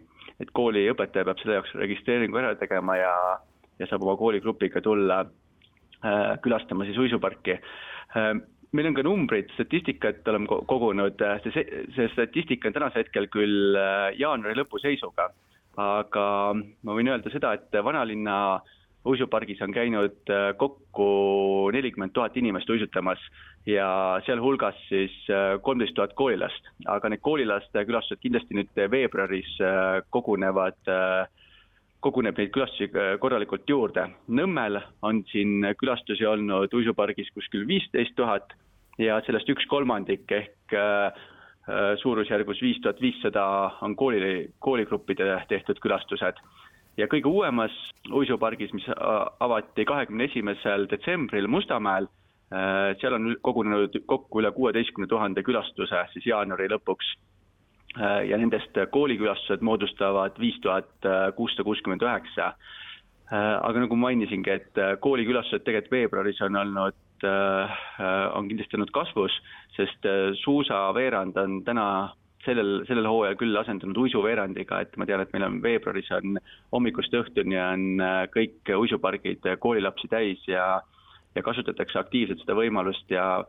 et 0.42 0.52
kooli 0.56 0.88
õpetaja 0.92 1.28
peab 1.28 1.42
selle 1.42 1.60
jaoks 1.60 1.76
registreeringu 1.80 2.42
ära 2.42 2.56
tegema 2.60 2.98
ja, 3.00 3.14
ja 3.80 3.88
saab 3.90 4.04
oma 4.06 4.18
kooligrupiga 4.20 4.82
tulla 4.84 5.22
äh, 5.26 6.36
külastama 6.44 6.88
siis 6.88 7.00
uisuparki 7.02 7.58
äh,. 7.58 8.34
meil 8.76 8.90
on 8.90 8.96
ka 8.98 9.04
numbreid, 9.08 9.52
statistikat 9.56 10.26
oleme 10.28 10.50
kogunud, 10.68 11.22
see, 11.46 11.64
see 11.96 12.08
statistika 12.12 12.68
on 12.68 12.76
tänasel 12.76 13.06
hetkel 13.06 13.30
küll 13.32 13.78
äh, 13.80 14.10
jaanuari 14.20 14.58
lõpu 14.60 14.82
seisuga, 14.84 15.30
aga 15.80 16.26
ma 16.58 16.98
võin 16.98 17.14
öelda 17.14 17.32
seda, 17.32 17.54
et 17.56 17.78
vanalinna 17.84 18.36
uisupargis 19.06 19.62
on 19.62 19.74
käinud 19.74 20.30
äh, 20.30 20.52
kokku 20.58 21.08
nelikümmend 21.74 22.14
tuhat 22.14 22.38
inimest 22.38 22.70
uisutamas 22.70 23.22
ja 23.66 23.88
sealhulgas 24.26 24.78
siis 24.90 25.14
äh, 25.30 25.62
kolmteist 25.62 25.94
tuhat 25.96 26.14
koolilast, 26.18 26.70
aga 26.90 27.10
need 27.10 27.22
koolilaste 27.26 27.86
külastused 27.86 28.22
kindlasti 28.24 28.58
nüüd 28.58 28.84
veebruaris 28.92 29.52
äh, 29.62 30.02
kogunevad, 30.10 30.80
koguneb 32.06 32.38
neid 32.38 32.52
külastusi 32.54 32.90
korralikult 33.22 33.70
juurde. 33.70 34.04
Nõmmel 34.30 34.78
on 35.02 35.24
siin 35.32 35.66
külastusi 35.80 36.28
olnud 36.30 36.74
uisupargis 36.78 37.32
kuskil 37.34 37.66
viisteist 37.68 38.14
tuhat 38.18 38.54
ja 39.02 39.18
sellest 39.26 39.50
üks 39.50 39.66
kolmandik 39.70 40.30
ehk 40.32 40.76
suurusjärgus 41.98 42.62
viis 42.62 42.78
tuhat 42.82 43.02
viissada 43.02 43.46
on 43.82 43.96
kooli, 43.98 44.52
kooligruppide 44.62 45.32
tehtud 45.50 45.82
külastused 45.82 46.38
ja 46.98 47.08
kõige 47.12 47.30
uuemas 47.30 47.76
uisupargis, 48.14 48.74
mis 48.76 48.86
avati 49.44 49.86
kahekümne 49.88 50.30
esimesel 50.30 50.88
detsembril 50.92 51.48
Mustamäel, 51.52 52.08
äh, 52.54 52.96
seal 53.02 53.18
on 53.18 53.36
kogunenud 53.44 53.98
kokku 54.06 54.42
üle 54.42 54.52
kuueteistkümne 54.56 55.10
tuhande 55.12 55.44
külastuse 55.44 56.06
siis 56.14 56.28
jaanuari 56.32 56.70
lõpuks. 56.72 57.16
Äh, 57.96 58.26
ja 58.30 58.40
nendest 58.40 58.78
koolikülastused 58.92 59.64
moodustavad 59.64 60.40
viis 60.40 60.60
tuhat 60.64 61.10
kuussada 61.36 61.68
kuuskümmend 61.68 62.04
üheksa. 62.04 62.54
Äh, 63.32 63.56
aga 63.62 63.86
nagu 63.86 63.96
mainisingi, 64.00 64.60
et 64.60 64.84
koolikülastused 65.02 65.66
tegelikult 65.66 65.98
veebruaris 66.00 66.42
on 66.46 66.62
olnud, 66.62 67.02
on 67.26 68.48
kindlasti 68.50 68.76
olnud 68.76 68.92
kasvus, 68.94 69.34
sest 69.74 70.04
suusaveerand 70.44 71.38
on 71.40 71.54
täna 71.66 71.86
sellel, 72.46 72.82
sellel 72.88 73.10
hooajal 73.10 73.38
küll 73.40 73.62
asendunud 73.62 73.98
uisuveerandiga, 74.06 74.82
et 74.86 74.98
ma 74.98 75.08
tean, 75.10 75.24
et 75.26 75.32
meil 75.34 75.48
on 75.48 75.62
veebruaris 75.64 76.12
on 76.18 76.40
hommikust 76.74 77.14
õhtuni 77.18 77.60
on 77.62 77.88
äh, 78.04 78.26
kõik 78.34 78.76
uisupargid 78.78 79.48
koolilapsi 79.60 80.12
täis 80.12 80.44
ja 80.50 80.82
ja 81.36 81.44
kasutatakse 81.44 82.00
aktiivselt 82.00 82.40
seda 82.42 82.56
võimalust 82.56 83.10
ja 83.12 83.44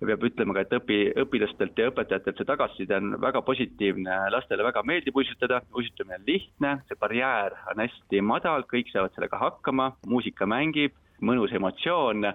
peab 0.00 0.22
ütlema 0.24 0.54
ka, 0.56 0.64
et 0.64 0.74
õpi, 0.78 0.98
õpilastelt 1.24 1.76
ja 1.78 1.90
õpetajatelt 1.90 2.40
see 2.40 2.48
tagasiside 2.48 2.96
on 2.96 3.14
väga 3.20 3.42
positiivne, 3.44 4.16
lastele 4.32 4.64
väga 4.64 4.82
meeldib 4.88 5.16
uisutada, 5.20 5.60
uisutamine 5.76 6.16
on 6.16 6.26
lihtne, 6.28 6.72
see 6.88 7.00
barjäär 7.00 7.56
on 7.72 7.82
hästi 7.84 8.22
madal, 8.24 8.64
kõik 8.70 8.88
saavad 8.92 9.12
sellega 9.16 9.40
hakkama, 9.40 9.90
muusika 10.08 10.48
mängib, 10.48 10.96
mõnus 11.20 11.52
emotsioon 11.56 12.30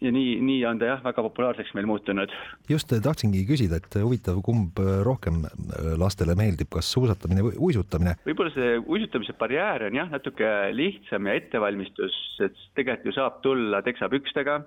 ja 0.00 0.12
nii, 0.14 0.38
nii 0.44 0.60
on 0.68 0.80
ta 0.80 0.88
jah, 0.88 1.02
väga 1.04 1.24
populaarseks 1.26 1.74
meil 1.76 1.88
muutunud. 1.88 2.32
just 2.70 2.92
tahtsingi 3.04 3.42
küsida, 3.48 3.80
et 3.80 3.98
huvitav, 4.00 4.40
kumb 4.44 4.80
rohkem 5.06 5.42
lastele 6.00 6.36
meeldib, 6.38 6.70
kas 6.72 6.88
suusatamine 6.94 7.44
või 7.44 7.58
uisutamine? 7.70 8.16
võib-olla 8.26 8.54
see 8.54 8.78
uisutamise 8.80 9.36
barjäär 9.40 9.88
on 9.90 10.00
jah, 10.00 10.08
natuke 10.12 10.50
lihtsam 10.76 11.28
ja 11.28 11.36
ettevalmistus, 11.40 12.16
et 12.46 12.56
tegelikult 12.78 13.10
ju 13.10 13.16
saab 13.16 13.38
tulla 13.44 13.82
teksapükstega, 13.84 14.58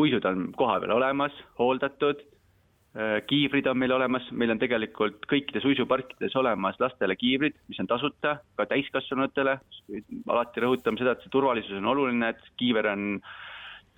uisud 0.00 0.24
on 0.28 0.48
kohapeal 0.56 0.96
olemas, 0.96 1.34
hooldatud, 1.60 2.24
kiivrid 3.28 3.68
on 3.70 3.76
meil 3.78 3.92
olemas, 3.94 4.24
meil 4.32 4.50
on 4.50 4.58
tegelikult 4.58 5.28
kõikides 5.30 5.66
uisuparkides 5.68 6.34
olemas 6.40 6.80
lastele 6.80 7.14
kiivrid, 7.20 7.54
mis 7.70 7.78
on 7.82 7.86
tasuta, 7.90 8.38
ka 8.58 8.66
täiskasvanutele, 8.72 9.58
alati 10.32 10.64
rõhutame 10.64 10.98
seda, 10.98 11.14
et 11.14 11.22
see 11.22 11.34
turvalisus 11.34 11.76
on 11.78 11.92
oluline, 11.92 12.32
et 12.32 12.50
kiiver 12.58 12.88
on 12.90 13.04
äh, 13.20 13.36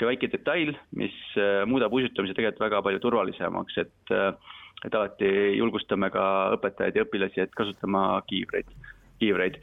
niisugune 0.00 0.14
väike 0.14 0.30
detail, 0.33 0.75
mis 0.97 1.14
äh, 1.37 1.66
muudab 1.69 1.92
uisutamise 1.92 2.35
tegelikult 2.35 2.64
väga 2.64 2.83
palju 2.83 3.00
turvalisemaks, 3.00 3.78
et 3.78 4.12
äh, 4.14 4.33
et 4.85 4.95
alati 4.95 5.59
julgustame 5.59 6.09
ka 6.11 6.57
õpetajaid 6.57 6.97
ja 6.97 7.04
õpilasi, 7.04 7.42
et 7.42 7.52
kasutama 7.52 8.23
kiivreid, 8.26 8.69
kiivreid. 9.21 9.59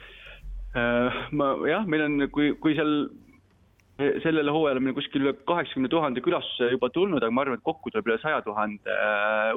Äh, 0.77 1.23
ma 1.31 1.55
jah, 1.65 1.87
meil 1.89 2.05
on, 2.05 2.27
kui, 2.29 2.53
kui 2.61 2.75
seal 2.77 3.09
sellel 3.97 4.51
hooajal 4.53 4.77
on 4.77 4.83
meil 4.85 4.93
kuskil 4.93 5.23
üle 5.23 5.33
kaheksakümne 5.49 5.89
tuhande 5.89 6.21
külastuse 6.21 6.69
juba 6.69 6.91
tulnud, 6.93 7.17
aga 7.17 7.33
ma 7.33 7.41
arvan, 7.41 7.57
et 7.57 7.65
kokku 7.65 7.89
tuleb 7.89 8.11
üle 8.11 8.19
saja 8.21 8.43
tuhande 8.45 8.97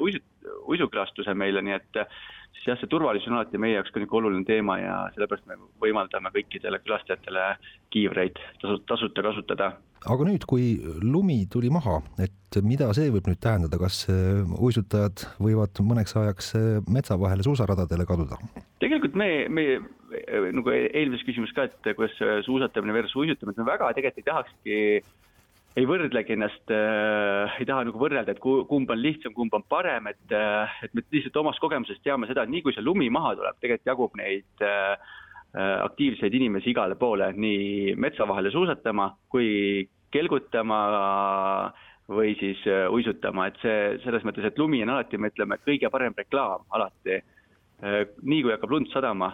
uisu, 0.01 0.17
uisukülastuse 0.65 1.35
meile, 1.37 1.61
nii 1.61 1.75
et 1.77 1.99
siis 2.55 2.67
jah, 2.71 2.79
see 2.79 2.91
turvalisus 2.91 3.31
on 3.31 3.39
alati 3.39 3.61
meie 3.61 3.77
jaoks 3.77 3.93
ka 3.93 4.01
niisugune 4.01 4.27
oluline 4.27 4.47
teema 4.47 4.77
ja 4.81 4.97
sellepärast 5.15 5.47
me 5.49 5.59
võimaldame 5.83 6.33
kõikidele 6.35 6.81
külastajatele 6.83 7.47
kiivreid 7.93 8.41
tasuta 8.61 9.25
kasutada 9.25 9.73
aga 10.09 10.25
nüüd, 10.25 10.45
kui 10.49 10.73
lumi 11.03 11.43
tuli 11.51 11.69
maha, 11.73 11.99
et 12.21 12.59
mida 12.65 12.89
see 12.97 13.11
võib 13.13 13.27
nüüd 13.29 13.41
tähendada, 13.43 13.77
kas 13.81 14.03
äh, 14.11 14.41
uisutajad 14.57 15.25
võivad 15.41 15.81
mõneks 15.85 16.15
ajaks 16.17 16.53
äh, 16.57 16.67
metsa 16.91 17.17
vahele 17.21 17.45
suusaradadele 17.45 18.07
kaduda? 18.09 18.39
tegelikult 18.81 19.17
me, 19.19 19.29
me 19.53 19.65
nagu 20.57 20.73
eelmises 20.73 21.25
küsimuses 21.27 21.55
ka, 21.55 21.67
et 21.69 21.93
kuidas 21.95 22.17
suusatamine 22.47 22.95
versus 22.97 23.19
uisutamine, 23.21 23.61
me 23.61 23.69
väga 23.69 23.91
tegelikult 23.97 24.23
ei 24.23 24.29
tahakski 24.31 24.79
ei 25.79 25.87
võrdlegi 25.87 26.35
ennast 26.35 26.73
äh,, 26.75 27.57
ei 27.61 27.67
taha 27.69 27.85
nagu 27.87 28.01
võrrelda, 28.01 28.35
et 28.35 28.41
kumb 28.43 28.91
on 28.91 28.99
lihtsam, 28.99 29.33
kumb 29.37 29.53
on 29.55 29.63
parem, 29.71 30.09
et, 30.11 30.35
et 30.83 30.93
me 30.93 31.03
lihtsalt 31.13 31.39
omast 31.43 31.63
kogemusest 31.63 32.03
teame 32.03 32.27
seda, 32.27 32.43
et 32.43 32.51
nii 32.51 32.65
kui 32.65 32.75
see 32.75 32.83
lumi 32.83 33.07
maha 33.13 33.37
tuleb, 33.39 33.59
tegelikult 33.61 33.93
jagub 33.93 34.17
neid 34.19 34.65
äh, 34.67 35.11
Äh, 35.51 35.83
aktiivseid 35.83 36.31
inimesi 36.33 36.69
igale 36.71 36.95
poole, 36.95 37.25
nii 37.35 37.91
metsa 37.99 38.23
vahele 38.23 38.53
suusatama 38.53 39.09
kui 39.27 39.81
kelgutama 40.15 40.77
või 42.07 42.37
siis 42.39 42.61
äh, 42.71 42.85
uisutama, 42.87 43.49
et 43.49 43.59
see 43.59 43.81
selles 44.05 44.23
mõttes, 44.23 44.47
et 44.47 44.61
lumi 44.61 44.79
on 44.85 44.93
alati, 44.93 45.19
me 45.19 45.27
ütleme, 45.27 45.57
kõige 45.67 45.91
parem 45.91 46.15
reklaam 46.15 46.63
alati. 46.71 47.19
Äh, 47.83 47.97
nii 48.23 48.45
kui 48.45 48.55
hakkab 48.55 48.71
lund 48.71 48.87
sadama, 48.93 49.33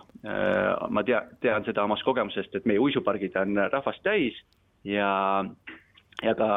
ma 0.89 1.05
tea, 1.05 1.21
tean 1.45 1.67
seda 1.69 1.85
omast 1.85 2.07
kogemusest, 2.07 2.57
et 2.57 2.65
meie 2.65 2.81
uisupargid 2.81 3.37
on 3.37 3.53
rahvast 3.69 4.01
täis 4.01 4.41
ja 4.89 5.11
ja 6.23 6.33
ka 6.37 6.47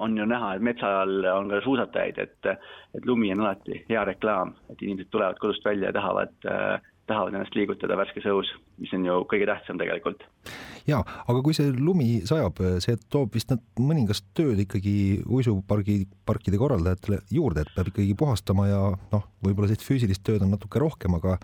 on 0.00 0.16
ju 0.16 0.26
näha, 0.28 0.54
et 0.56 0.64
metsal 0.64 1.18
on 1.34 1.50
ka 1.52 1.60
suusatajaid, 1.64 2.18
et, 2.22 2.52
et 2.96 3.08
lumi 3.08 3.32
on 3.34 3.44
alati 3.44 3.82
hea 3.90 4.04
reklaam, 4.08 4.54
et 4.72 4.80
inimesed 4.80 5.10
tulevad 5.12 5.40
kodust 5.42 5.64
välja 5.66 5.90
ja 5.90 5.96
tahavad, 5.96 6.32
tahavad 7.10 7.34
ennast 7.34 7.56
liigutada 7.58 7.96
värskes 7.98 8.26
õhus, 8.30 8.52
mis 8.80 8.92
on 8.96 9.04
ju 9.06 9.18
kõige 9.30 9.48
tähtsam 9.50 9.80
tegelikult. 9.80 10.24
ja, 10.88 11.02
aga 11.02 11.42
kui 11.44 11.56
see 11.56 11.72
lumi 11.76 12.22
sajab, 12.28 12.62
see 12.84 12.96
toob 13.12 13.36
vist 13.36 13.52
mõningast 13.80 14.30
tööd 14.38 14.62
ikkagi 14.64 14.96
uisupargi, 15.26 16.02
parkide 16.26 16.60
korraldajatele 16.60 17.20
juurde, 17.34 17.66
et 17.66 17.74
peab 17.76 17.92
ikkagi 17.92 18.16
puhastama 18.18 18.68
ja 18.70 18.80
noh, 19.12 19.28
võib-olla 19.44 19.70
sellist 19.70 19.86
füüsilist 19.88 20.24
tööd 20.26 20.46
on 20.46 20.54
natuke 20.56 20.80
rohkem, 20.82 21.20
aga 21.20 21.36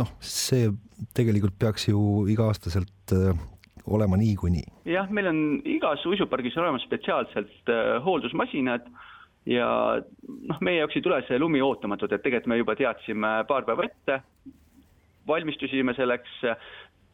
noh, 0.00 0.12
see 0.20 0.68
tegelikult 1.16 1.56
peaks 1.58 1.88
ju 1.88 2.26
iga-aastaselt 2.30 3.16
olema 3.86 4.16
niikuinii? 4.20 4.66
jah, 4.90 5.08
meil 5.10 5.30
on 5.30 5.40
igas 5.64 6.04
uisupargis 6.06 6.58
olemas 6.60 6.84
spetsiaalselt 6.88 7.72
äh, 7.72 7.96
hooldusmasinad 8.04 8.90
ja 9.48 9.68
noh, 10.00 10.60
meie 10.60 10.82
jaoks 10.82 10.98
ei 10.98 11.04
tule 11.04 11.20
see 11.28 11.38
lumi 11.40 11.62
ootamatult, 11.64 12.12
et 12.12 12.24
tegelikult 12.24 12.52
me 12.52 12.60
juba 12.60 12.76
teadsime 12.78 13.32
paar 13.48 13.64
päeva 13.68 13.86
ette, 13.88 14.20
valmistusime 15.28 15.94
selleks, 15.96 16.42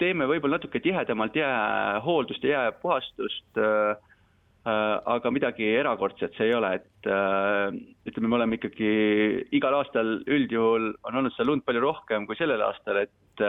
teeme 0.01 0.27
võib-olla 0.29 0.59
natuke 0.59 0.81
tihedamalt 0.83 1.37
jäähooldust 1.39 2.45
ja 2.45 2.67
jääpuhastust 2.67 3.61
äh,, 3.63 3.97
äh, 4.67 4.99
aga 5.17 5.33
midagi 5.33 5.69
erakordset 5.79 6.37
see 6.37 6.51
ei 6.51 6.57
ole, 6.59 6.75
et 6.81 7.11
äh, 7.11 7.71
ütleme, 8.09 8.29
me 8.29 8.41
oleme 8.41 8.59
ikkagi 8.59 8.93
igal 9.57 9.79
aastal 9.79 10.19
üldjuhul 10.27 10.93
on 11.07 11.21
olnud 11.23 11.37
seda 11.37 11.49
lund 11.51 11.67
palju 11.67 11.85
rohkem 11.85 12.27
kui 12.29 12.39
sellel 12.39 12.65
aastal, 12.67 13.05
et 13.07 13.47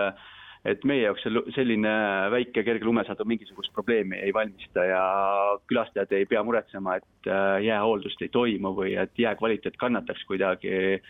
et 0.67 0.83
meie 0.87 1.05
jaoks 1.05 1.23
selline 1.55 1.91
väike 2.33 2.63
kerge 2.67 2.85
lumesadu 2.85 3.25
mingisugust 3.29 3.71
probleemi 3.75 4.19
ei 4.19 4.33
valmista 4.35 4.83
ja 4.87 5.03
külastajad 5.69 6.11
ei 6.17 6.27
pea 6.29 6.43
muretsema, 6.43 6.97
et 6.99 7.31
äh, 7.31 7.61
jäähooldust 7.67 8.21
ei 8.25 8.31
toimu 8.33 8.73
või 8.75 8.97
et 8.99 9.15
jää 9.19 9.35
kvaliteet 9.39 9.79
kannataks 9.79 10.25
kuidagi. 10.27 11.01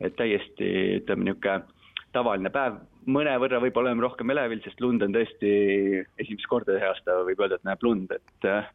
et 0.00 0.14
täiesti 0.16 0.66
ütleme 0.96 1.26
niisugune 1.26 1.66
tavaline 2.14 2.50
päev, 2.50 2.78
mõnevõrra 3.06 3.58
võib-olla 3.60 3.90
oleme 3.90 4.02
rohkem 4.06 4.30
elevil, 4.32 4.62
sest 4.64 4.80
lund 4.80 5.02
on 5.04 5.12
tõesti 5.12 5.50
esimest 6.18 6.48
korda 6.48 6.78
see 6.78 6.88
aasta 6.88 7.18
võib 7.26 7.42
öelda, 7.42 7.58
et 7.60 7.68
näeb 7.68 7.84
lund, 7.84 8.14
et 8.16 8.48
äh, 8.48 8.70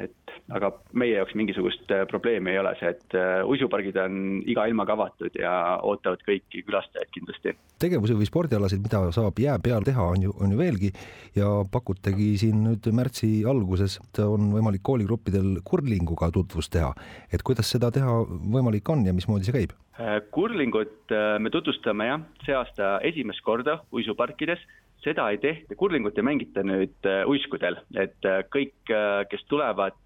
et 0.00 0.32
aga 0.54 0.70
meie 0.98 1.14
jaoks 1.14 1.34
mingisugust 1.38 1.90
äh, 1.94 2.04
probleemi 2.10 2.54
ei 2.54 2.60
ole 2.60 2.72
see, 2.80 2.90
et 2.94 3.16
äh, 3.18 3.40
uisupargid 3.46 3.98
on 4.02 4.40
iga 4.48 4.66
ilmaga 4.70 4.96
avatud 4.96 5.36
ja 5.38 5.52
ootavad 5.86 6.22
kõiki 6.26 6.64
külastajaid 6.66 7.12
kindlasti. 7.14 7.54
tegevusi 7.82 8.16
või 8.18 8.28
spordialasid, 8.28 8.82
mida 8.84 9.02
saab 9.14 9.38
jää 9.40 9.58
peal 9.62 9.86
teha, 9.86 10.08
on 10.14 10.26
ju, 10.26 10.34
on 10.40 10.54
ju 10.54 10.60
veelgi 10.60 10.92
ja 11.36 11.50
pakutegi 11.72 12.32
siin 12.40 12.64
nüüd 12.66 12.90
märtsi 12.96 13.30
alguses, 13.48 13.98
on 14.24 14.50
võimalik 14.54 14.84
kooligruppidel 14.86 15.60
kurlinguga 15.64 16.30
tutvust 16.34 16.72
teha. 16.74 16.92
et 17.32 17.44
kuidas 17.46 17.70
seda 17.70 17.92
teha 17.94 18.20
võimalik 18.26 18.88
on 18.90 19.06
ja 19.06 19.14
mismoodi 19.16 19.48
see 19.48 19.56
käib? 19.60 19.76
Äh, 20.00 20.20
kurlingut 20.34 21.12
me 21.38 21.50
tutvustame 21.52 22.10
jah, 22.10 22.26
see 22.46 22.56
aasta 22.56 22.98
esimest 23.06 23.44
korda 23.46 23.80
uisuparkides 23.92 24.62
seda 25.04 25.28
ei 25.32 25.38
tehta, 25.40 25.76
kurlingut 25.78 26.18
ei 26.18 26.26
mängita 26.26 26.64
nüüd 26.66 27.08
äh, 27.08 27.22
uiskudel, 27.28 27.78
et 27.96 28.28
äh, 28.28 28.42
kõik, 28.52 28.76
äh, 28.92 29.24
kes 29.30 29.46
tulevad 29.50 30.00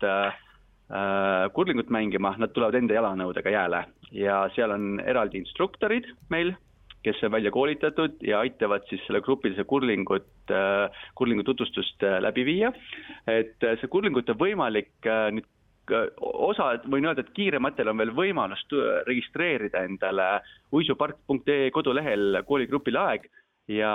kurlingut 1.56 1.88
mängima, 1.88 2.34
nad 2.38 2.52
tulevad 2.52 2.76
enda 2.76 2.92
jalanõudega 2.92 3.50
jääle 3.50 3.78
ja 4.12 4.42
seal 4.54 4.74
on 4.74 4.98
eraldi 5.00 5.40
instruktorid 5.40 6.10
meil, 6.30 6.52
kes 7.02 7.22
on 7.24 7.32
välja 7.32 7.50
koolitatud 7.50 8.20
ja 8.22 8.42
aitavad 8.44 8.84
siis 8.90 9.00
selle 9.06 9.22
grupilise 9.24 9.64
kurlingut, 9.64 10.28
kurlingu 11.16 11.42
tutvustust 11.48 12.04
läbi 12.20 12.44
viia. 12.46 12.70
et 13.26 13.64
see 13.80 13.90
kurlingut 13.90 14.28
on 14.28 14.38
võimalik 14.38 15.08
nüüd 15.08 15.48
osa, 16.20 16.68
võin 16.84 17.08
öelda, 17.08 17.24
et 17.24 17.32
kiirematel 17.36 17.88
on 17.88 18.04
veel 18.04 18.12
võimalus 18.20 18.62
registreerida 19.08 19.86
endale 19.88 20.28
uisupark.ee 20.76 21.72
kodulehel 21.72 22.44
kooligrupile 22.44 23.00
aeg 23.08 23.26
ja 23.68 23.92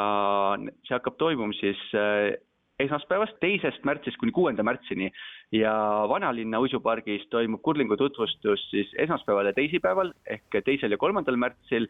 see 0.88 0.96
hakkab 0.96 1.18
toimuma 1.22 1.54
siis 1.58 1.82
äh, 1.98 2.38
esmaspäevast, 2.80 3.38
teisest 3.44 3.84
märtsist 3.88 4.18
kuni 4.20 4.32
kuuenda 4.32 4.64
märtsini. 4.64 5.12
Ja 5.52 5.74
Vanalinna 6.10 6.62
uisupargis 6.64 7.26
toimub 7.34 7.62
kurlingu 7.66 7.98
tutvustus 7.98 8.64
siis 8.72 8.92
esmaspäeval 8.98 9.52
ja 9.52 9.54
teisipäeval 9.58 10.14
ehk 10.30 10.62
teisel 10.66 10.96
ja 10.96 11.02
kolmandal 11.02 11.38
märtsil 11.42 11.90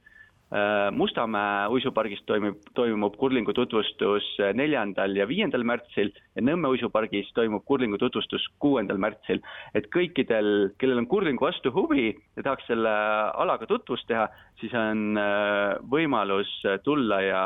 Mustamäe 0.97 1.67
uisupargis 1.69 2.23
toimub, 2.25 2.55
toimub 2.73 3.13
kurlingu 3.21 3.53
tutvustus 3.53 4.25
neljandal 4.57 5.13
ja 5.13 5.27
viiendal 5.29 5.61
märtsil 5.61 6.09
ja 6.09 6.41
Nõmme 6.41 6.71
uisupargis 6.73 7.29
toimub 7.37 7.61
kurlingu 7.69 7.99
tutvustus 8.01 8.47
kuuendal 8.57 8.97
märtsil. 8.97 9.43
et 9.77 9.85
kõikidel, 9.93 10.71
kellel 10.81 11.03
on 11.03 11.07
kurlingu 11.07 11.45
vastu 11.45 11.69
huvi 11.71 12.17
ja 12.35 12.43
tahaks 12.43 12.65
selle 12.65 12.95
alaga 13.37 13.67
tutvust 13.69 14.07
teha, 14.07 14.25
siis 14.59 14.73
on 14.73 15.17
äh, 15.21 15.77
võimalus 15.85 16.49
tulla 16.83 17.21
ja 17.21 17.43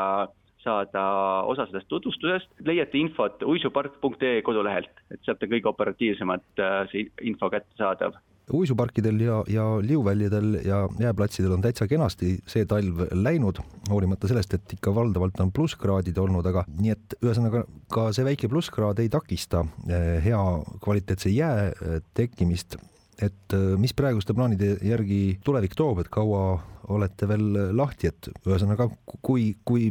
saada 0.64 1.04
osa 1.44 1.66
sellest 1.68 1.88
tutvustusest, 1.92 2.48
leiate 2.64 2.98
infot 2.98 3.42
uisupark.ee 3.44 4.40
kodulehelt, 4.42 5.04
et 5.12 5.20
sealt 5.26 5.44
on 5.44 5.52
kõige 5.52 5.68
operatiivsemalt 5.68 6.64
äh, 6.64 6.86
see 6.92 7.10
info 7.28 7.52
kättesaadav 7.52 8.16
uisuparkidel 8.52 9.20
ja, 9.20 9.42
ja 9.48 9.64
liuväljadel 9.80 10.58
ja 10.64 10.88
jääplatsidel 11.00 11.52
on 11.52 11.62
täitsa 11.64 11.88
kenasti 11.88 12.36
see 12.46 12.66
talv 12.68 13.06
läinud, 13.12 13.60
hoolimata 13.90 14.28
sellest, 14.28 14.54
et 14.54 14.76
ikka 14.76 14.94
valdavalt 14.94 15.40
on 15.40 15.52
plusskraadid 15.54 16.18
olnud, 16.20 16.46
aga 16.46 16.66
nii 16.80 16.92
et 16.94 17.16
ühesõnaga 17.22 17.64
ka 17.92 18.10
see 18.16 18.26
väike 18.26 18.50
plusskraad 18.52 19.00
ei 19.00 19.08
takista 19.12 19.64
eh, 19.88 20.18
hea 20.24 20.42
kvaliteetse 20.84 21.32
jää 21.32 21.70
eh, 21.70 22.02
tekkimist. 22.14 22.76
et 23.22 23.52
eh, 23.54 23.76
mis 23.78 23.94
praeguste 23.94 24.34
plaanide 24.34 24.76
järgi 24.82 25.38
tulevik 25.44 25.74
toob, 25.78 26.02
et 26.02 26.08
kaua 26.12 26.60
olete 26.92 27.28
veel 27.28 27.76
lahti, 27.76 28.10
et 28.10 28.28
ühesõnaga, 28.44 28.90
kui, 29.22 29.54
kui 29.64 29.88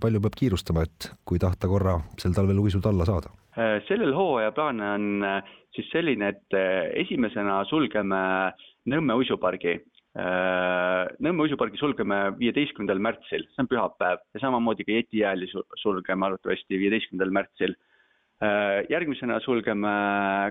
palju 0.00 0.20
peab 0.24 0.34
kiirustama, 0.34 0.82
et 0.82 1.12
kui 1.24 1.38
tahta 1.38 1.68
korra 1.70 2.00
sel 2.18 2.34
talvel 2.34 2.58
uisud 2.58 2.86
alla 2.86 3.06
saada? 3.06 3.30
sellel 3.88 4.12
hooaja 4.14 4.52
plaan 4.54 4.80
on 4.80 5.22
siis 5.78 5.92
selline, 5.94 6.32
et 6.34 6.56
äh, 6.58 6.90
esimesena 7.04 7.62
sulgeme 7.70 8.18
Nõmme 8.88 9.18
uisupargi. 9.20 9.74
Äh, 10.16 11.10
Nõmme 11.20 11.44
uisupargi 11.44 11.78
sulgeme 11.80 12.22
viieteistkümnendal 12.38 13.02
märtsil, 13.04 13.44
see 13.52 13.62
on 13.62 13.68
pühapäev 13.68 14.22
ja 14.34 14.40
samamoodi 14.46 14.86
ka 14.86 14.96
Jetijääli 14.96 15.50
sulgeme 15.82 16.26
arvatavasti 16.30 16.80
viieteistkümnendal 16.80 17.34
märtsil. 17.36 17.76
Äh, 18.38 18.86
järgmisena 18.88 19.40
sulgeme 19.44 19.92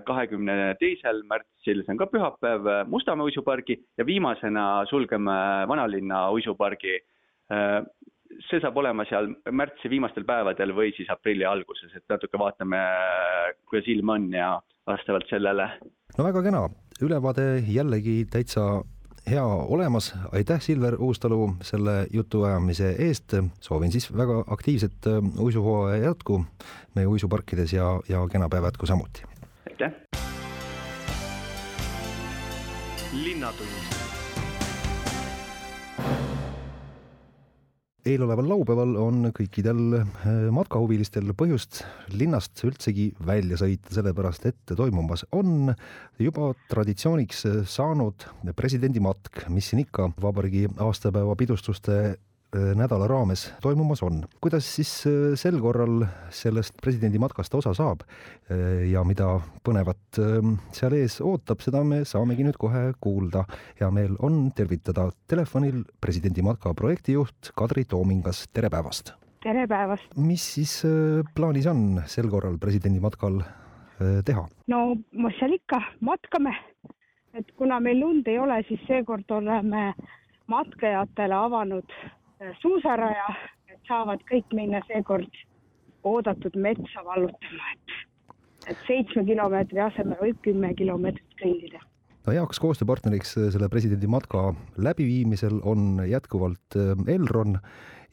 kahekümne 0.08 0.76
teisel 0.80 1.24
märtsil, 1.28 1.82
see 1.84 1.96
on 1.96 2.02
ka 2.04 2.10
pühapäev, 2.12 2.72
Mustamäe 2.92 3.32
uisupargi 3.32 3.80
ja 3.98 4.06
viimasena 4.06 4.86
sulgeme 4.92 5.38
Vanalinna 5.72 6.28
uisupargi 6.36 7.00
see 8.50 8.60
saab 8.63 8.78
olema 8.78 9.06
seal 9.10 9.30
märtsi 9.52 9.90
viimastel 9.92 10.26
päevadel 10.28 10.74
või 10.76 10.92
siis 10.96 11.10
aprilli 11.13 11.46
alguses, 11.48 11.94
et 11.96 12.06
natuke 12.10 12.40
vaatame, 12.40 12.82
kuidas 13.70 13.88
ilm 13.92 14.13
on 14.16 14.30
ja 14.34 14.52
vastavalt 14.88 15.30
sellele. 15.30 15.70
no 16.18 16.28
väga 16.28 16.44
kena, 16.44 16.68
ülevaade 17.04 17.48
jällegi 17.68 18.24
täitsa 18.32 18.68
hea 19.30 19.44
olemas, 19.46 20.13
aitäh, 20.32 20.62
Silver 20.62 20.96
Uustalu, 21.00 21.52
selle 21.62 22.08
jutuajamise 22.13 22.96
eest. 23.00 23.34
soovin 23.60 23.92
siis 23.92 24.10
väga 24.18 24.44
aktiivset 24.48 25.08
äh, 25.08 25.40
uisuhooaja 25.40 26.04
jätku 26.04 26.46
meie 26.96 27.08
uisuparkides 27.08 27.74
ja, 27.74 28.00
ja 28.10 28.28
kena 28.32 28.50
päeva 28.50 28.68
jätku 28.68 28.86
samuti. 28.86 29.24
aitäh. 29.70 29.92
linnatund 33.24 34.07
eeloleval 38.08 38.50
laupäeval 38.50 38.96
on 39.02 39.32
kõikidel 39.36 40.00
äh, 40.00 40.08
matkahuvilistel 40.56 41.34
põhjust 41.38 41.82
linnast 42.15 42.63
üldsegi 42.67 43.10
välja 43.28 43.60
sõita, 43.60 43.93
sellepärast 43.98 44.48
et 44.50 44.76
toimumas 44.76 45.26
on 45.36 45.74
juba 46.22 46.54
traditsiooniks 46.72 47.46
saanud 47.70 48.28
presidendimatk, 48.58 49.48
mis 49.54 49.72
siin 49.72 49.84
ikka 49.86 50.12
vabariigi 50.22 50.67
aastapäeva 50.84 51.36
pidustuste 51.39 52.17
nädala 52.56 53.08
raames 53.08 53.54
toimumas 53.62 54.04
on. 54.04 54.24
kuidas 54.42 54.76
siis 54.76 55.04
äh, 55.08 55.36
sel 55.36 55.60
korral 55.60 56.06
sellest 56.30 56.78
presidendi 56.82 57.20
matkast 57.20 57.54
osa 57.56 57.74
saab 57.76 58.06
äh, 58.08 58.88
ja 58.92 59.04
mida 59.04 59.42
põnevat 59.68 60.20
ähm, 60.24 60.56
seal 60.72 60.96
ees 60.96 61.20
ootab, 61.22 61.60
seda 61.62 61.84
me 61.84 62.06
saamegi 62.06 62.46
nüüd 62.48 62.58
kohe 62.58 62.94
kuulda. 63.04 63.44
hea 63.80 63.92
meel 63.92 64.16
on 64.24 64.52
tervitada 64.56 65.10
telefonil 65.28 65.84
presidendi 66.02 66.42
matka 66.42 66.74
projektijuht 66.74 67.52
Kadri 67.56 67.84
Toomingas, 67.86 68.46
tere 68.54 68.70
päevast! 68.72 69.12
tere 69.44 69.68
päevast! 69.68 70.16
mis 70.16 70.46
siis 70.56 70.80
plaanis 71.36 71.68
on 71.68 72.02
sel 72.08 72.30
korral 72.32 72.58
presidendi 72.58 73.04
matkal 73.04 73.42
teha? 74.00 74.46
no 74.72 74.84
mis 74.96 75.36
seal 75.42 75.58
ikka, 75.60 75.82
matkame. 76.00 76.56
et 77.34 77.52
kuna 77.60 77.82
meil 77.84 78.00
lund 78.00 78.28
ei 78.32 78.40
ole, 78.40 78.62
siis 78.70 78.80
seekord 78.88 79.28
oleme 79.36 79.92
matkajatele 80.48 81.36
avanud 81.36 81.92
suusaraja, 82.62 83.28
et 83.71 83.80
saavad 83.88 84.21
kõik 84.30 84.54
minna 84.56 84.82
seekord 84.88 85.43
oodatud 86.08 86.56
metsa 86.56 87.04
vallutama, 87.06 87.73
et 87.73 88.08
et 88.67 88.80
seitsme 88.88 89.23
kilomeetri 89.28 89.80
asemel 89.80 90.19
võib 90.19 90.39
kümme 90.43 90.73
kilomeetrit 90.76 91.38
kõndida. 91.39 91.80
no 92.26 92.34
heaks 92.36 92.60
koostööpartneriks 92.60 93.36
selle 93.38 93.69
presidendi 93.71 94.10
matka 94.12 94.50
läbiviimisel 94.84 95.62
on 95.63 96.02
jätkuvalt 96.08 96.76
Elron 97.08 97.60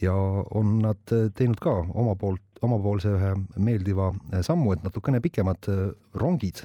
ja 0.02 0.14
on 0.54 0.78
nad 0.84 1.02
teinud 1.38 1.58
ka 1.62 1.74
oma 1.94 2.14
poolt, 2.20 2.42
omapoolse 2.62 3.16
ühe 3.16 3.34
meeldiva 3.56 4.12
sammu, 4.46 4.72
et 4.74 4.86
natukene 4.86 5.20
pikemad 5.24 5.68
rongid 6.14 6.64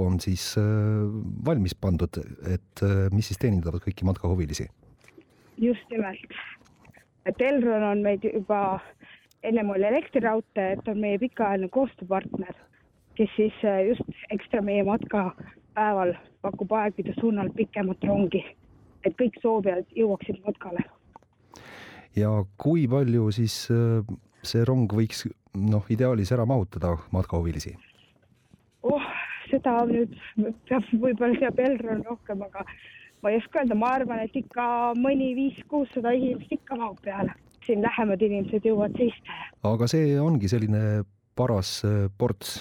on 0.00 0.18
siis 0.20 0.54
valmis 1.44 1.74
pandud, 1.80 2.18
et 2.52 2.84
mis 3.12 3.30
siis 3.30 3.40
teenindavad 3.40 3.80
kõiki 3.84 4.04
matkahuvilisi. 4.04 4.68
just 5.56 5.90
nimelt, 5.90 6.36
et 7.26 7.40
Elron 7.42 7.84
on 7.90 8.02
meid 8.02 8.24
juba, 8.24 8.80
ennem 9.42 9.70
oli 9.70 9.88
elektriraudtee, 9.88 10.72
et 10.76 10.88
on 10.88 11.00
meie 11.02 11.18
pikaajaline 11.22 11.68
koostööpartner, 11.74 12.54
kes 13.18 13.32
siis 13.36 13.64
just 13.88 14.26
ekstra 14.30 14.62
meie 14.62 14.84
matkapäeval 14.86 16.14
pakub 16.42 16.72
aegade 16.78 17.14
suunal 17.20 17.50
pikemat 17.56 18.04
rongi, 18.06 18.44
et 19.04 19.16
kõik 19.18 19.40
soovijad 19.42 19.90
jõuaksid 19.96 20.42
matkale 20.46 20.86
ja 22.16 22.30
kui 22.60 22.86
palju 22.88 23.30
siis 23.34 23.56
see 24.46 24.64
rong 24.68 24.92
võiks 24.92 25.26
noh, 25.56 25.84
ideaalis 25.92 26.32
ära 26.34 26.46
mahutada 26.48 26.94
matkahuvilisi? 27.14 27.74
oh, 28.86 29.08
seda 29.50 29.78
nüüd 29.90 30.14
peab, 30.68 30.86
võib-olla 30.92 31.40
teab 31.40 31.60
Elron 31.64 32.04
rohkem, 32.06 32.44
aga 32.46 32.64
ma 33.22 33.32
ei 33.32 33.40
oska 33.40 33.62
öelda, 33.62 33.76
ma 33.78 33.92
arvan, 33.98 34.22
et 34.24 34.36
ikka 34.36 34.94
mõni 35.00 35.32
viis-kuussada 35.38 36.12
inimest 36.16 36.52
ikka 36.58 36.78
mahub 36.80 37.00
peale. 37.04 37.34
siin 37.66 37.82
lähemad 37.82 38.20
inimesed 38.22 38.66
jõuavad 38.68 38.96
seista. 38.98 39.38
aga 39.66 39.88
see 39.90 40.18
ongi 40.20 40.48
selline 40.48 40.82
paras 41.36 41.82
ports 42.18 42.60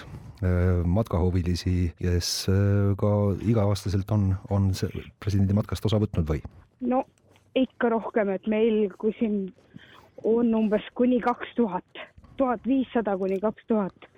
matkahuvilisi, 0.85 1.93
kes 1.97 2.31
ka 2.99 3.11
iga-aastaselt 3.47 4.09
on, 4.11 4.33
on 4.51 4.71
presidendi 5.19 5.55
matkast 5.55 5.85
osa 5.85 5.99
võtnud 6.01 6.27
või? 6.27 6.41
no 6.81 7.05
ikka 7.55 7.89
rohkem, 7.89 8.33
et 8.35 8.47
meil, 8.51 8.89
kui 8.99 9.15
siin 9.19 9.53
on 10.23 10.51
umbes 10.57 10.83
kuni 10.97 11.21
kaks 11.23 11.55
tuhat, 11.55 12.03
tuhat 12.37 12.67
viissada 12.67 13.15
kuni 13.17 13.39
kaks 13.39 13.63
tuhat 13.67 14.09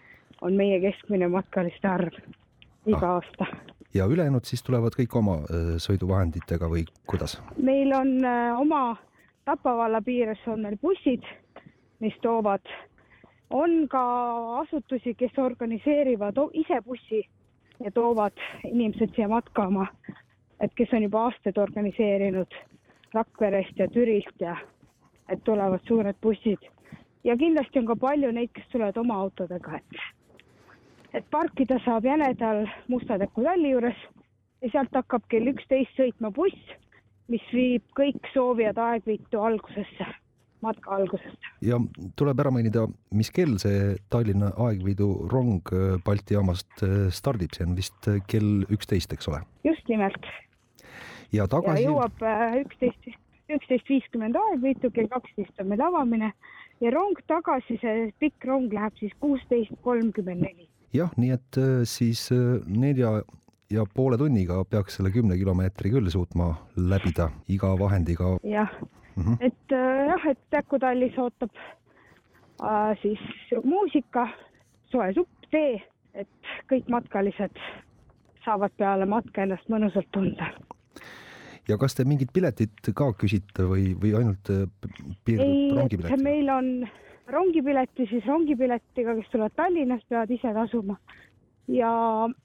on 0.41 0.57
meie 0.57 0.79
keskmine 0.81 1.29
matkaliste 1.33 1.89
arv 1.89 2.17
iga 2.87 3.01
ah. 3.01 3.17
aasta. 3.17 3.47
Ja 3.93 4.05
ülejäänud 4.05 4.45
siis 4.45 4.63
tulevad 4.63 4.95
kõik 4.97 5.15
oma 5.15 5.37
sõiduvahenditega 5.81 6.69
või 6.69 6.85
kuidas? 7.07 7.39
meil 7.57 7.93
on 7.95 8.17
oma 8.59 8.97
Tapa 9.47 9.77
valla 9.77 10.01
piires 10.03 10.41
on 10.51 10.59
meil 10.59 10.75
bussid, 10.81 11.23
mis 12.03 12.15
toovad, 12.21 12.67
on 13.49 13.85
ka 13.87 14.01
asutusi, 14.59 15.13
kes 15.15 15.37
organiseerivad 15.39 16.35
ise 16.51 16.81
bussi 16.83 17.21
ja 17.79 17.91
toovad 17.91 18.35
inimesed 18.67 19.15
siia 19.15 19.29
matkama, 19.31 19.87
et 20.59 20.75
kes 20.75 20.91
on 20.93 21.07
juba 21.07 21.21
aastaid 21.29 21.57
organiseerinud 21.63 22.59
Rakverest 23.13 23.79
ja 23.79 23.87
Türilt 23.87 24.43
ja 24.43 24.57
et 25.29 25.43
tulevad 25.47 25.79
suured 25.87 26.19
bussid. 26.21 26.67
ja 27.23 27.37
kindlasti 27.37 27.79
on 27.79 27.85
ka 27.85 27.95
palju 27.95 28.31
neid, 28.31 28.51
kes 28.51 28.67
tulevad 28.71 28.97
oma 28.97 29.15
autodega, 29.15 29.79
et, 29.79 30.01
et 31.13 31.25
parkida 31.31 31.79
saab 31.85 32.05
Jänedal 32.05 32.65
Musta-Täku 32.91 33.43
talli 33.45 33.71
juures 33.71 33.99
ja 34.61 34.71
sealt 34.71 34.95
hakkab 34.97 35.27
kell 35.31 35.51
üksteist 35.53 35.99
sõitma 35.99 36.31
buss, 36.33 36.71
mis 37.31 37.43
viib 37.53 37.85
kõik 37.97 38.31
soovijad 38.33 38.79
Aegviitu 38.81 39.41
algusesse, 39.43 40.07
matka 40.65 40.95
algusesse. 40.97 41.53
ja 41.61 41.79
tuleb 42.15 42.39
ära 42.39 42.51
mainida, 42.51 42.87
mis 43.11 43.31
kell 43.31 43.59
see 43.61 43.95
Tallinna 44.09 44.51
Aegviidu 44.67 45.29
rong 45.31 45.71
Balti 46.05 46.37
jaamast 46.37 46.83
stardib, 47.13 47.53
see 47.55 47.67
on 47.67 47.77
vist 47.77 48.11
kell 48.27 48.67
üksteist, 48.73 49.13
eks 49.13 49.31
ole? 49.31 49.43
just 49.67 49.87
nimelt 49.87 50.25
ja 51.31 51.47
tagasi. 51.51 51.85
jõuab 51.87 52.23
äh, 52.23 52.59
üksteist, 52.63 53.11
üksteist 53.51 53.89
viiskümmend 53.89 54.37
aegvõitu, 54.39 54.91
kell 54.95 55.09
kaksteist 55.11 55.61
on 55.61 55.71
meil 55.71 55.83
avamine 55.83 56.31
ja 56.83 56.93
rong 56.93 57.19
tagasi, 57.27 57.79
see 57.81 58.09
pikk 58.21 58.47
rong 58.47 58.73
läheb 58.73 58.95
siis 58.99 59.13
kuusteist 59.23 59.75
kolmkümmend 59.85 60.45
neli. 60.45 60.67
Jah, 60.93 61.11
nii 61.17 61.33
et 61.35 61.57
äh, 61.57 61.81
siis 61.83 62.29
äh, 62.31 62.61
nelja 62.67 63.21
ja 63.71 63.83
poole 63.95 64.17
tunniga 64.17 64.61
peaks 64.69 64.97
selle 64.97 65.11
kümne 65.11 65.37
kilomeetri 65.37 65.91
küll 65.91 66.09
suutma 66.09 66.53
läbida 66.77 67.29
iga 67.51 67.73
vahendiga. 67.79 68.37
jah 68.43 68.71
mm, 69.15 69.23
-hmm. 69.23 69.37
et 69.39 69.75
jah, 70.07 70.29
et 70.31 70.39
Täku 70.49 70.79
tallis 70.79 71.17
ootab 71.17 71.51
äh, 72.63 72.95
siis 73.01 73.19
muusika, 73.63 74.27
soe 74.91 75.13
supp, 75.13 75.51
tee, 75.51 75.81
et 76.13 76.53
kõik 76.71 76.87
matkalised 76.89 77.59
saavad 78.45 78.71
peale 78.77 79.05
matka 79.05 79.43
ennast 79.43 79.67
mõnusalt 79.69 80.07
tunda 80.11 80.53
ja 81.67 81.77
kas 81.77 81.95
te 81.95 82.05
mingit 82.07 82.31
piletit 82.33 82.91
ka 82.95 83.11
küsite 83.19 83.67
või, 83.67 83.91
või 83.99 84.13
ainult 84.19 84.51
äh, 84.53 84.65
piirdub 85.25 85.77
rongipiletiga? 85.79 86.23
meil 86.23 86.49
on 86.49 86.71
rongipileti, 87.27 88.07
siis 88.09 88.25
rongipiletiga, 88.25 89.15
kes 89.15 89.29
tulevad 89.31 89.55
Tallinnast, 89.55 90.07
peavad 90.09 90.31
ise 90.31 90.53
tasuma. 90.53 90.97
ja 91.67 91.91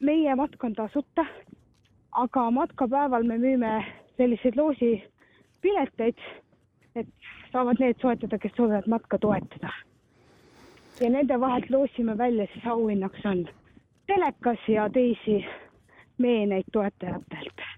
meie 0.01 0.35
matk 0.35 0.65
on 0.65 0.75
tasuta, 0.75 1.25
aga 2.13 2.51
matkapäeval 2.51 3.23
me 3.23 3.39
müüme 3.39 3.85
selliseid 4.17 4.57
loosipileteid, 4.59 6.19
et 6.97 7.09
saavad 7.53 7.79
need 7.79 8.01
soetada, 8.03 8.39
kes 8.39 8.53
soovivad 8.57 8.89
matka 8.91 9.19
toetada. 9.19 9.71
ja 11.01 11.11
nende 11.11 11.41
vahelt 11.41 11.71
loosime 11.71 12.19
välja 12.19 12.47
siis 12.53 12.67
auhinnaks 12.67 13.27
on 13.27 13.47
telekas 14.07 14.69
ja 14.69 14.91
teisi 14.91 15.45
meeneid 16.19 16.65
toetajatelt 16.73 17.72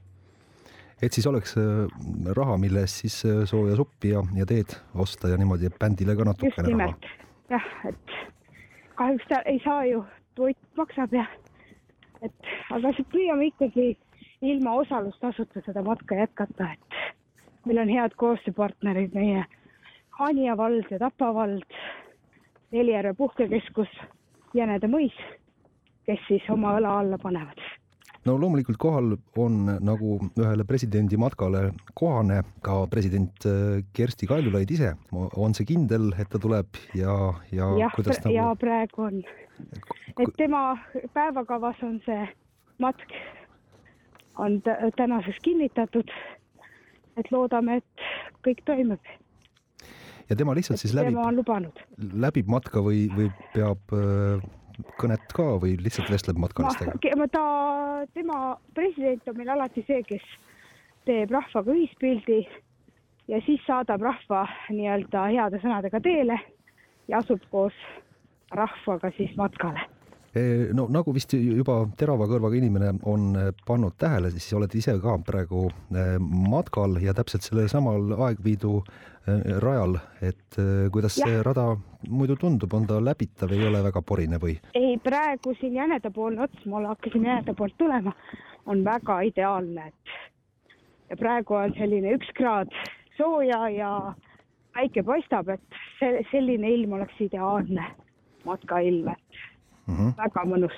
et 1.06 1.16
siis 1.16 1.26
oleks 1.26 1.56
äh, 1.58 1.86
raha, 2.36 2.56
mille 2.60 2.84
eest 2.84 3.02
siis 3.04 3.18
äh, 3.28 3.42
sooja 3.48 3.76
suppi 3.76 4.14
ja, 4.14 4.22
ja 4.36 4.46
teed 4.48 4.76
osta 4.94 5.28
ja 5.32 5.38
niimoodi 5.40 5.70
bändile 5.80 6.16
ka 6.16 6.26
natukene 6.30 6.76
raha. 6.78 7.14
jah, 7.50 7.66
et 7.88 8.16
kahjuks 9.00 9.28
ta 9.28 9.42
ei 9.50 9.60
saa 9.64 9.84
ju, 9.90 10.04
toit 10.38 10.58
maksab 10.78 11.12
ja 11.16 11.26
et 12.24 12.52
aga 12.72 12.94
siis 12.96 13.08
püüame 13.12 13.50
ikkagi 13.52 13.92
ilma 14.44 14.78
osalustasuta 14.80 15.62
seda 15.66 15.82
matka 15.84 16.16
jätkata, 16.18 16.72
et 16.72 17.68
meil 17.68 17.80
on 17.80 17.92
head 17.92 18.16
koostööpartnerid, 18.20 19.14
meie 19.16 19.44
Haanja 20.18 20.56
vald 20.56 20.90
ja 20.92 20.98
Tapa 21.02 21.32
vald, 21.34 21.78
Neljärve 22.74 23.14
puhkekeskus, 23.18 23.90
Jänede 24.54 24.86
mõis, 24.90 25.14
kes 26.06 26.20
siis 26.28 26.44
oma 26.54 26.76
õla 26.78 26.98
alla 27.00 27.18
panevad 27.18 27.63
no 28.24 28.36
loomulikult 28.40 28.78
kohal 28.80 29.14
on 29.40 29.58
nagu 29.84 30.16
ühele 30.40 30.64
presidendi 30.68 31.18
matkale 31.20 31.66
kohane 31.98 32.42
ka 32.64 32.84
president 32.90 33.46
äh, 33.48 33.82
Kersti 33.92 34.28
Kaljulaid 34.30 34.70
ise. 34.70 34.94
on 35.12 35.54
see 35.54 35.68
kindel, 35.68 36.12
et 36.18 36.30
ta 36.32 36.40
tuleb 36.40 36.80
ja, 36.96 37.16
ja 37.52 37.70
jah, 37.78 37.94
kuidas 37.96 38.22
nagu... 38.24 38.34
ja 38.34 38.50
praegu 38.60 39.08
on. 39.08 39.22
et 40.18 40.36
tema 40.38 40.64
päevakavas 41.14 41.82
on 41.82 42.00
see 42.06 42.22
matk 42.78 43.18
on 44.38 44.62
tänaseks 44.96 45.38
kinnitatud. 45.42 46.10
et 47.16 47.30
loodame, 47.30 47.76
et 47.76 48.08
kõik 48.46 48.64
toimub. 48.66 49.14
ja 50.30 50.36
tema 50.36 50.54
lihtsalt 50.56 50.80
et 50.80 50.88
siis 50.88 50.96
läbib, 50.96 51.18
läbib 52.26 52.48
matka 52.48 52.80
või, 52.82 53.06
või 53.12 53.30
peab 53.54 53.92
äh, 53.92 54.40
kõnet 55.00 55.32
ka 55.36 55.46
või 55.62 55.76
lihtsalt 55.80 56.10
vestleb 56.10 56.38
matkalistega? 56.40 56.96
ta, 57.32 57.44
tema 58.14 58.56
president 58.74 59.28
on 59.28 59.38
meil 59.38 59.54
alati 59.54 59.84
see, 59.86 60.02
kes 60.08 60.24
teeb 61.08 61.32
rahvaga 61.34 61.74
ühispildi 61.74 62.40
ja 63.28 63.40
siis 63.46 63.62
saadab 63.66 64.02
rahva 64.04 64.44
nii-öelda 64.70 65.28
heade 65.32 65.60
sõnadega 65.62 66.00
teele 66.04 66.38
ja 67.08 67.20
asub 67.20 67.42
koos 67.50 67.76
rahvaga 68.54 69.10
siis 69.16 69.34
matkale 69.36 69.86
no 70.74 70.86
nagu 70.90 71.12
vist 71.14 71.34
juba 71.36 71.76
terava 71.98 72.26
kõrvaga 72.30 72.58
inimene 72.58 72.90
on 73.10 73.34
pannud 73.66 73.94
tähele, 73.98 74.32
siis 74.34 74.48
olete 74.58 74.78
ise 74.80 74.96
ka 75.02 75.16
praegu 75.26 75.68
eh, 75.94 76.16
matkal 76.18 76.98
ja 77.02 77.14
täpselt 77.14 77.46
sellel 77.46 77.68
samal 77.70 78.14
Aegviidu 78.28 78.80
eh, 78.80 79.54
rajal, 79.62 79.98
et 80.20 80.58
eh, 80.58 80.88
kuidas 80.94 81.18
ja. 81.20 81.28
see 81.28 81.42
rada 81.46 81.68
muidu 82.08 82.36
tundub, 82.40 82.74
on 82.74 82.88
ta 82.90 82.98
läbitav, 83.02 83.54
ei 83.54 83.66
ole 83.68 83.82
väga 83.86 84.02
porine 84.02 84.40
või? 84.42 84.56
ei, 84.74 84.98
praegu 85.02 85.54
siin 85.60 85.78
jänedapoolne 85.78 86.46
ots, 86.48 86.66
ma 86.66 86.82
hakkasin 86.88 87.30
jäneda 87.30 87.54
poolt 87.54 87.78
tulema, 87.78 88.14
on 88.66 88.84
väga 88.84 89.20
ideaalne, 89.30 89.88
et 89.92 90.14
ja 91.10 91.18
praegu 91.20 91.58
on 91.60 91.74
selline 91.78 92.14
üks 92.18 92.30
kraad 92.34 92.72
sooja 93.16 93.68
ja 93.70 93.90
päike 94.74 95.04
paistab, 95.06 95.52
et 95.54 95.82
see, 95.98 96.24
selline 96.32 96.70
ilm 96.74 96.96
oleks 96.98 97.20
ideaalne 97.22 97.86
matkailm, 98.44 99.08
et 99.14 99.23
mm. 99.86 99.96
-hmm. 99.96 100.14
väga 100.16 100.44
mõnus. 100.48 100.76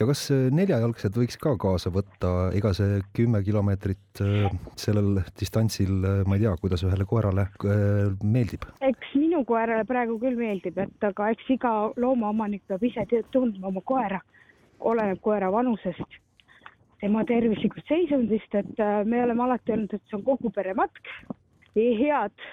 ja 0.00 0.06
kas 0.06 0.26
äh, 0.30 0.48
neljajalgsed 0.52 1.16
võiks 1.16 1.38
ka 1.40 1.54
kaasa 1.56 1.90
võtta, 1.90 2.32
ega 2.56 2.72
see 2.76 3.00
kümme 3.16 3.42
kilomeetrit 3.42 4.20
äh, 4.20 4.50
sellel 4.76 5.22
distantsil, 5.40 6.04
äh, 6.04 6.22
ma 6.26 6.36
ei 6.36 6.44
tea, 6.44 6.56
kuidas 6.60 6.84
ühele 6.84 7.04
koerale 7.04 7.48
meeldib? 8.22 8.68
eks 8.80 9.14
minu 9.14 9.44
koerale 9.44 9.84
praegu 9.84 10.18
küll 10.20 10.36
meeldib, 10.36 10.78
et 10.78 11.10
aga 11.10 11.30
eks 11.30 11.50
iga 11.56 11.74
loomaomanik 11.96 12.62
peab 12.68 12.82
ise 12.84 13.06
tundma 13.30 13.72
oma 13.72 13.80
koera 13.84 14.20
oleneb 14.80 15.20
koera 15.20 15.48
vanusest, 15.52 16.20
tema 17.00 17.24
tervislikust 17.24 17.88
seisundist, 17.88 18.54
et 18.54 18.84
me 19.04 19.22
oleme 19.24 19.42
alati 19.42 19.72
öelnud, 19.72 19.94
et 19.94 20.02
see 20.04 20.18
on 20.18 20.24
kogu 20.24 20.50
pere 20.50 20.74
matk. 20.74 21.00
head 21.76 22.44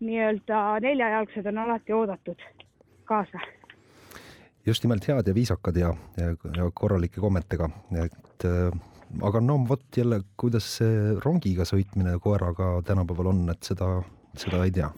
nii-öelda 0.00 0.80
neljajalgsed 0.80 1.46
on 1.46 1.58
alati 1.58 1.92
oodatud 1.92 2.42
kaasa. 3.04 3.40
Just 4.66 4.84
nimelt 4.84 5.06
head 5.08 5.28
ja 5.28 5.34
viisakad 5.34 5.76
ja, 5.76 5.94
ja, 6.16 6.34
ja 6.56 6.70
korralike 6.74 7.20
kommetega, 7.20 7.70
et 8.04 8.48
äh, 8.48 8.70
aga 9.22 9.40
no 9.40 9.58
vot 9.68 9.86
jälle, 9.96 10.22
kuidas 10.36 10.68
see 10.78 11.14
rongiga 11.24 11.66
sõitmine 11.68 12.18
koeraga 12.22 12.76
tänapäeval 12.86 13.32
on, 13.32 13.46
et 13.50 13.62
seda, 13.66 13.96
seda 14.38 14.64
ei 14.64 14.74
tea 14.74 14.92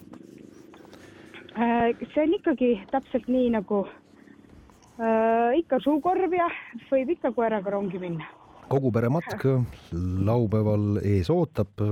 Äh, 1.52 1.92
see 2.14 2.22
on 2.22 2.32
ikkagi 2.32 2.68
täpselt 2.88 3.26
nii 3.28 3.50
nagu 3.52 3.82
äh, 3.84 5.52
ikka 5.58 5.82
suukorv 5.84 6.32
ja 6.32 6.46
võib 6.88 7.10
ikka 7.12 7.32
koeraga 7.36 7.74
rongi 7.74 8.00
minna. 8.00 8.24
kogu 8.72 8.88
pere 8.94 9.10
matk 9.12 9.44
laupäeval 9.92 11.02
ees 11.04 11.28
ootab, 11.28 11.82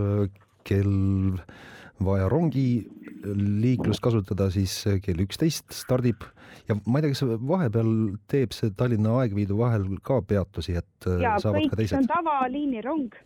kell 0.65 1.37
vaja 2.01 2.31
rongiliiklust 3.21 4.03
kasutada, 4.05 4.49
siis 4.53 4.75
kell 5.05 5.25
üksteist 5.25 5.73
stardib 5.77 6.25
ja 6.69 6.77
ma 6.87 7.01
ei 7.01 7.07
tea, 7.07 7.15
kas 7.15 7.25
vahepeal 7.53 7.93
teeb 8.31 8.55
see 8.57 8.73
Tallinna 8.77 9.19
Aegviidu 9.23 9.59
vahel 9.61 9.87
ka 10.07 10.21
peatusi, 10.23 10.77
et 10.81 11.11
ja 11.21 11.37
saavad 11.43 11.63
kõik, 11.63 11.73
ka 11.73 11.81
see 11.81 11.97
on 11.99 12.07
teised? 12.07 12.13
tavaliinirong, 12.13 13.19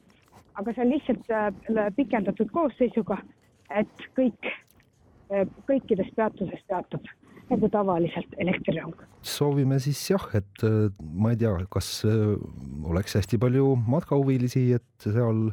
aga 0.61 0.77
see 0.77 0.87
on 0.87 0.95
lihtsalt 0.95 1.35
äh, 1.35 1.91
pikendatud 1.97 2.51
koosseisuga, 2.55 3.21
et 3.75 4.09
kõik, 4.19 4.51
kõikides 5.69 6.11
peatuses 6.17 6.67
peatub 6.69 7.07
nagu 7.51 7.69
tavaliselt 7.69 8.37
elektrirong. 8.41 8.95
soovime 9.23 9.79
siis 9.83 10.01
jah, 10.11 10.25
et 10.37 10.65
äh, 10.65 10.91
ma 11.01 11.35
ei 11.35 11.41
tea, 11.41 11.55
kas 11.73 11.89
äh, 12.09 12.35
oleks 12.89 13.17
hästi 13.19 13.41
palju 13.41 13.75
matkahuvilisi, 13.89 14.67
et 14.79 15.09
seal 15.09 15.51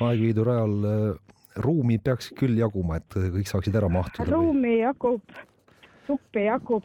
Aegviidu 0.00 0.44
rajal 0.46 0.76
äh, 0.88 1.34
ruumi 1.56 1.98
peaks 1.98 2.30
küll 2.38 2.58
jaguma, 2.58 3.00
et 3.00 3.16
kõik 3.16 3.48
saaksid 3.48 3.76
ära 3.76 3.88
mahtuda. 3.88 4.30
ruumi 4.30 4.78
jagub, 4.80 5.22
suppi 6.06 6.44
jagub, 6.46 6.84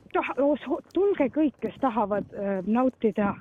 tulge 0.93 1.29
kõik, 1.33 1.57
kes 1.61 1.77
tahavad 1.81 2.33
äh, 2.33 2.61
nautida 2.67 3.35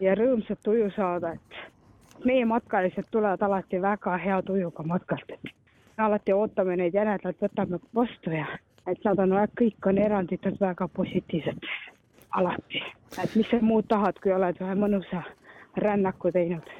ja 0.00 0.14
rõõmsat 0.18 0.62
tuju 0.62 0.90
saada, 0.96 1.34
et 1.34 2.24
meie 2.24 2.44
matkalised 2.44 3.10
tulevad 3.10 3.42
alati 3.42 3.82
väga 3.82 4.16
hea 4.18 4.40
tujuga 4.42 4.82
matkalt, 4.86 5.30
et 5.36 5.54
alati 5.98 6.32
ootame 6.32 6.76
neid 6.76 6.94
jänedalt, 6.94 7.38
võtame 7.42 7.80
vastu 7.94 8.34
ja 8.34 8.46
et 8.86 9.04
nad 9.04 9.18
on, 9.18 9.34
kõik 9.58 9.86
on 9.86 9.98
eranditult 9.98 10.60
väga 10.60 10.88
positiivsed 10.88 11.66
alati, 12.38 12.82
et 13.22 13.34
mis 13.36 13.50
sa 13.50 13.60
muud 13.62 13.88
tahad, 13.88 14.18
kui 14.22 14.32
oled 14.32 14.60
ühe 14.62 14.74
mõnusa 14.78 15.22
rännaku 15.76 16.32
teinud. 16.32 16.70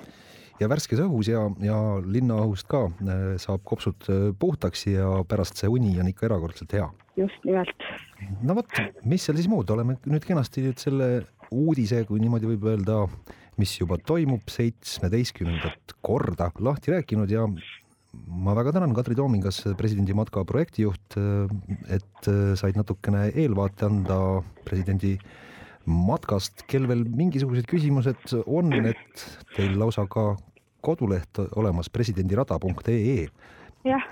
Ja 0.61 0.69
värskes 0.71 1.01
õhus 1.05 1.31
ja, 1.31 1.45
ja 1.63 1.79
linnaõhust 2.03 2.69
ka 2.71 2.87
äh, 2.89 3.25
saab 3.41 3.65
kopsud 3.69 4.09
äh, 4.11 4.29
puhtaks 4.39 4.87
ja 4.91 5.09
pärast 5.29 5.61
see 5.61 5.71
uni 5.71 5.95
on 6.03 6.11
ikka 6.11 6.29
erakordselt 6.29 6.75
hea. 6.77 6.89
just 7.19 7.45
nimelt. 7.47 7.89
no 8.43 8.59
vot, 8.59 8.79
mis 9.09 9.27
seal 9.27 9.39
siis 9.39 9.51
muud, 9.51 9.71
oleme 9.75 9.99
nüüd 10.07 10.27
kenasti 10.27 10.65
nüüd 10.67 10.83
selle 10.83 11.11
uudise, 11.55 12.05
kui 12.09 12.21
niimoodi 12.21 12.51
võib 12.51 12.69
öelda, 12.73 13.03
mis 13.59 13.75
juba 13.79 13.99
toimub 13.99 14.51
seitsmeteistkümnendat 14.53 15.97
korda 16.05 16.51
lahti 16.63 16.93
rääkinud 16.95 17.31
ja 17.33 17.47
ma 18.29 18.55
väga 18.57 18.75
tänan, 18.75 18.95
Kadri 18.97 19.17
Toomingas, 19.17 19.63
presidendi 19.79 20.15
matka 20.17 20.43
projektijuht, 20.49 21.17
et 21.93 22.29
said 22.59 22.77
natukene 22.77 23.29
eelvaate 23.31 23.87
anda 23.87 24.19
presidendi 24.67 25.15
matkast. 25.89 26.65
kel 26.69 26.87
veel 26.89 27.05
mingisugused 27.05 27.67
küsimused 27.69 28.35
on, 28.45 28.73
et 28.91 29.25
teil 29.57 29.77
lausa 29.81 30.05
ka 30.11 30.35
koduleht 30.81 31.41
olemas 31.57 31.91
presidendirada.ee, 31.91 33.27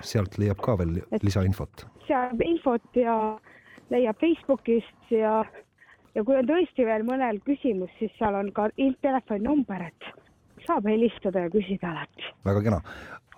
sealt 0.01 0.37
leiab 0.41 0.61
ka 0.63 0.77
veel 0.79 1.01
lisainfot. 1.23 1.85
seal 2.07 2.41
infot 2.45 2.95
ja 2.95 3.15
leiab 3.91 4.19
Facebookist 4.19 5.11
ja, 5.11 5.41
ja 6.15 6.23
kui 6.23 6.35
on 6.35 6.47
tõesti 6.49 6.85
veel 6.87 7.05
mõnel 7.07 7.39
küsimus, 7.45 7.91
siis 7.99 8.11
seal 8.19 8.35
on 8.35 8.51
ka 8.55 8.69
in- 8.77 8.97
telefoninumber, 9.01 9.89
et 9.91 10.11
saab 10.67 10.89
helistada 10.89 11.45
ja 11.45 11.53
küsida 11.53 11.91
alati. 11.93 12.33
väga 12.45 12.63
kena. 12.69 12.81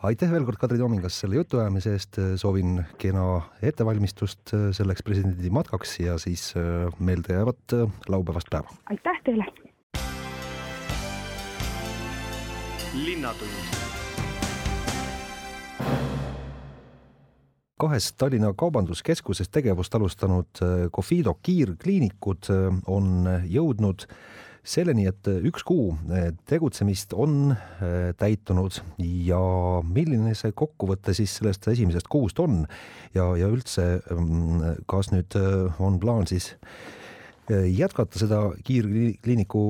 aitäh 0.04 0.32
veel 0.32 0.46
kord, 0.48 0.58
Kadri 0.62 0.78
Toomingas, 0.80 1.20
selle 1.22 1.36
jutuajamise 1.36 1.94
eest, 1.94 2.22
soovin 2.40 2.86
kena 2.98 3.42
ettevalmistust 3.62 4.56
selleks 4.72 5.04
presidendi 5.04 5.50
matkaks 5.50 6.00
ja 6.00 6.18
siis 6.18 6.54
meeldejäävat 7.00 7.78
laupäevast 8.08 8.50
päeva. 8.50 8.70
aitäh 8.90 9.22
teile! 9.26 9.69
Linnatund. 12.94 13.50
Kahes 17.80 18.14
Tallinna 18.14 18.52
Kaubanduskeskuses 18.58 19.50
tegevust 19.50 19.96
alustanud 19.96 20.62
äh, 20.62 20.90
Cofido 20.92 21.38
kiirkliinikud 21.44 22.50
äh, 22.52 22.66
on 22.92 23.30
jõudnud 23.48 24.04
selleni, 24.68 25.06
et 25.08 25.30
üks 25.48 25.64
kuu 25.64 25.94
äh, 26.12 26.34
tegutsemist 26.50 27.16
on 27.16 27.56
täitunud. 28.20 28.82
Ja 29.00 29.40
milline 29.88 30.36
see 30.36 30.52
kokkuvõte 30.52 31.16
siis 31.16 31.38
sellest 31.40 31.70
esimesest 31.72 32.12
kuust 32.12 32.44
on? 32.44 32.66
Ja, 33.16 33.32
ja 33.40 33.48
üldse, 33.48 34.02
mm, 34.12 34.84
kas 34.90 35.14
nüüd 35.16 35.40
on 35.80 36.02
plaan 36.04 36.28
siis 36.28 36.52
jätkata 37.50 38.20
seda 38.20 38.42
kiirkliiniku 38.66 39.64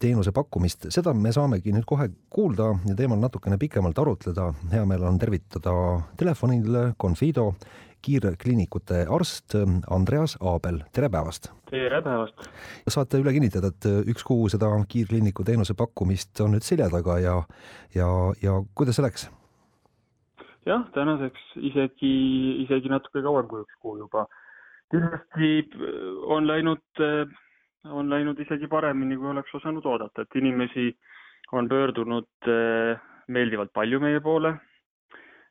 teenuse 0.00 0.32
pakkumist, 0.32 0.90
seda 0.92 1.14
me 1.16 1.32
saamegi 1.32 1.72
nüüd 1.72 1.86
kohe 1.88 2.08
kuulda 2.32 2.72
ja 2.88 2.96
teemal 2.98 3.20
natukene 3.22 3.58
pikemalt 3.60 3.98
arutleda. 3.98 4.52
hea 4.72 4.84
meel 4.86 5.06
on 5.08 5.18
tervitada 5.18 5.72
telefonil 6.20 6.92
Confido 7.00 7.52
kiirkliinikute 8.02 9.06
arst 9.10 9.54
Andreas 9.90 10.36
Aabel, 10.40 10.82
tere 10.92 11.08
päevast! 11.08 11.50
tere 11.70 12.02
päevast! 12.02 12.48
saate 12.88 13.20
üle 13.22 13.32
kinnitada, 13.32 13.70
et 13.72 14.10
üks 14.12 14.26
kuu 14.26 14.48
seda 14.52 14.72
kiirkliiniku 14.88 15.46
teenuse 15.46 15.76
pakkumist 15.78 16.40
on 16.44 16.56
nüüd 16.56 16.66
selja 16.66 16.90
taga 16.92 17.18
ja, 17.22 17.36
ja, 17.94 18.08
ja 18.42 18.58
kuidas 18.74 18.98
see 18.98 19.06
läks? 19.06 19.28
jah, 20.66 20.84
tänaseks 20.94 21.56
isegi, 21.70 22.14
isegi 22.66 22.90
natuke 22.92 23.22
kauem 23.24 23.48
kui 23.50 23.64
üks 23.64 23.78
kuu 23.80 23.96
juba 24.02 24.26
kindlasti 24.92 25.70
on 26.28 26.46
läinud, 26.46 27.02
on 27.88 28.10
läinud 28.10 28.40
isegi 28.44 28.68
paremini, 28.68 29.16
kui 29.16 29.30
oleks 29.30 29.54
osanud 29.54 29.86
oodata, 29.88 30.22
et 30.22 30.36
inimesi 30.36 30.90
on 31.52 31.68
pöördunud 31.68 32.50
meeldivalt 33.28 33.72
palju 33.72 34.00
meie 34.00 34.20
poole. 34.20 34.54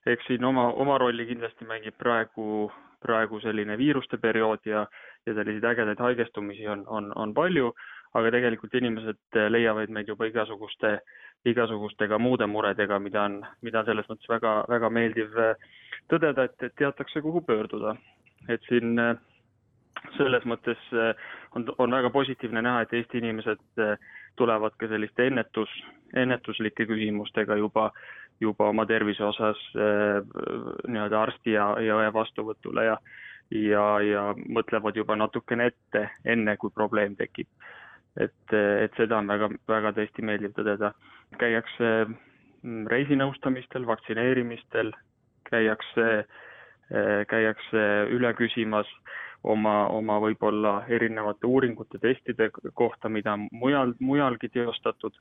eks 0.06 0.25
siin 0.25 0.45
oma, 0.45 0.63
oma 0.82 0.97
rolli 0.97 1.27
kindlasti 1.30 1.65
mängib 1.69 1.93
praegu, 1.97 2.71
praegu 3.06 3.39
selline 3.43 3.75
viiruste 3.77 4.17
periood 4.17 4.63
ja, 4.65 4.88
ja 5.25 5.34
selliseid 5.38 5.67
ägedaid 5.73 5.99
haigestumisi 6.01 6.65
on, 6.67 6.82
on, 6.88 7.12
on 7.15 7.34
palju, 7.38 7.69
aga 8.17 8.32
tegelikult 8.34 8.73
inimesed 8.80 9.39
leiavad 9.49 9.93
meid 9.93 10.10
juba 10.10 10.25
igasuguste, 10.25 10.95
igasuguste 11.45 12.08
ka 12.10 12.17
muude 12.17 12.47
muredega, 12.49 12.97
mida 12.99 13.27
on, 13.30 13.38
mida 13.62 13.84
on 13.84 13.91
selles 13.91 14.10
mõttes 14.10 14.30
väga, 14.30 14.56
väga 14.73 14.89
meeldiv 14.89 15.38
tõdeda, 16.10 16.49
et, 16.49 16.58
et 16.65 16.75
teatakse, 16.82 17.21
kuhu 17.21 17.45
pöörduda. 17.45 17.95
et 18.49 18.63
siin 18.65 18.97
selles 20.17 20.45
mõttes 20.49 20.79
on, 21.55 21.67
on 21.77 21.93
väga 21.93 22.09
positiivne 22.09 22.61
näha, 22.61 22.81
et 22.83 22.93
Eesti 22.93 23.21
inimesed 23.21 23.61
tulevad 24.39 24.73
ka 24.79 24.89
selliste 24.89 25.27
ennetus, 25.27 25.71
ennetuslike 26.17 26.87
küsimustega 26.89 27.57
juba, 27.59 27.91
juba 28.41 28.69
oma 28.71 28.85
tervise 28.89 29.23
osas 29.23 29.59
nii-öelda 29.75 31.21
arsti 31.21 31.53
ja, 31.57 31.73
ja 31.83 31.99
õe 32.01 32.13
vastuvõtule 32.15 32.87
ja 32.89 32.97
ja, 33.51 33.85
ja 33.99 34.23
mõtlevad 34.49 34.95
juba 34.95 35.15
natukene 35.19 35.69
ette, 35.71 36.07
enne 36.25 36.55
kui 36.57 36.71
probleem 36.73 37.15
tekib. 37.19 37.47
et, 38.19 38.53
et 38.53 38.91
seda 38.99 39.21
on 39.21 39.27
väga, 39.27 39.47
väga 39.67 39.93
tõesti 39.95 40.23
meeldiv 40.23 40.55
tõdeda. 40.55 40.93
käiakse 41.39 42.07
reisinõustamistel, 42.91 43.85
vaktsineerimistel, 43.87 44.91
käiakse, 45.49 46.25
käiakse 47.27 47.83
üle 48.11 48.33
küsimas 48.33 48.87
oma, 49.43 49.88
oma 49.89 50.17
võib-olla 50.21 50.73
erinevate 50.91 51.47
uuringute, 51.49 51.99
testide 52.01 52.49
kohta, 52.77 53.10
mida 53.10 53.38
mujal, 53.51 53.95
mujalgi 53.99 54.49
teostatud. 54.54 55.17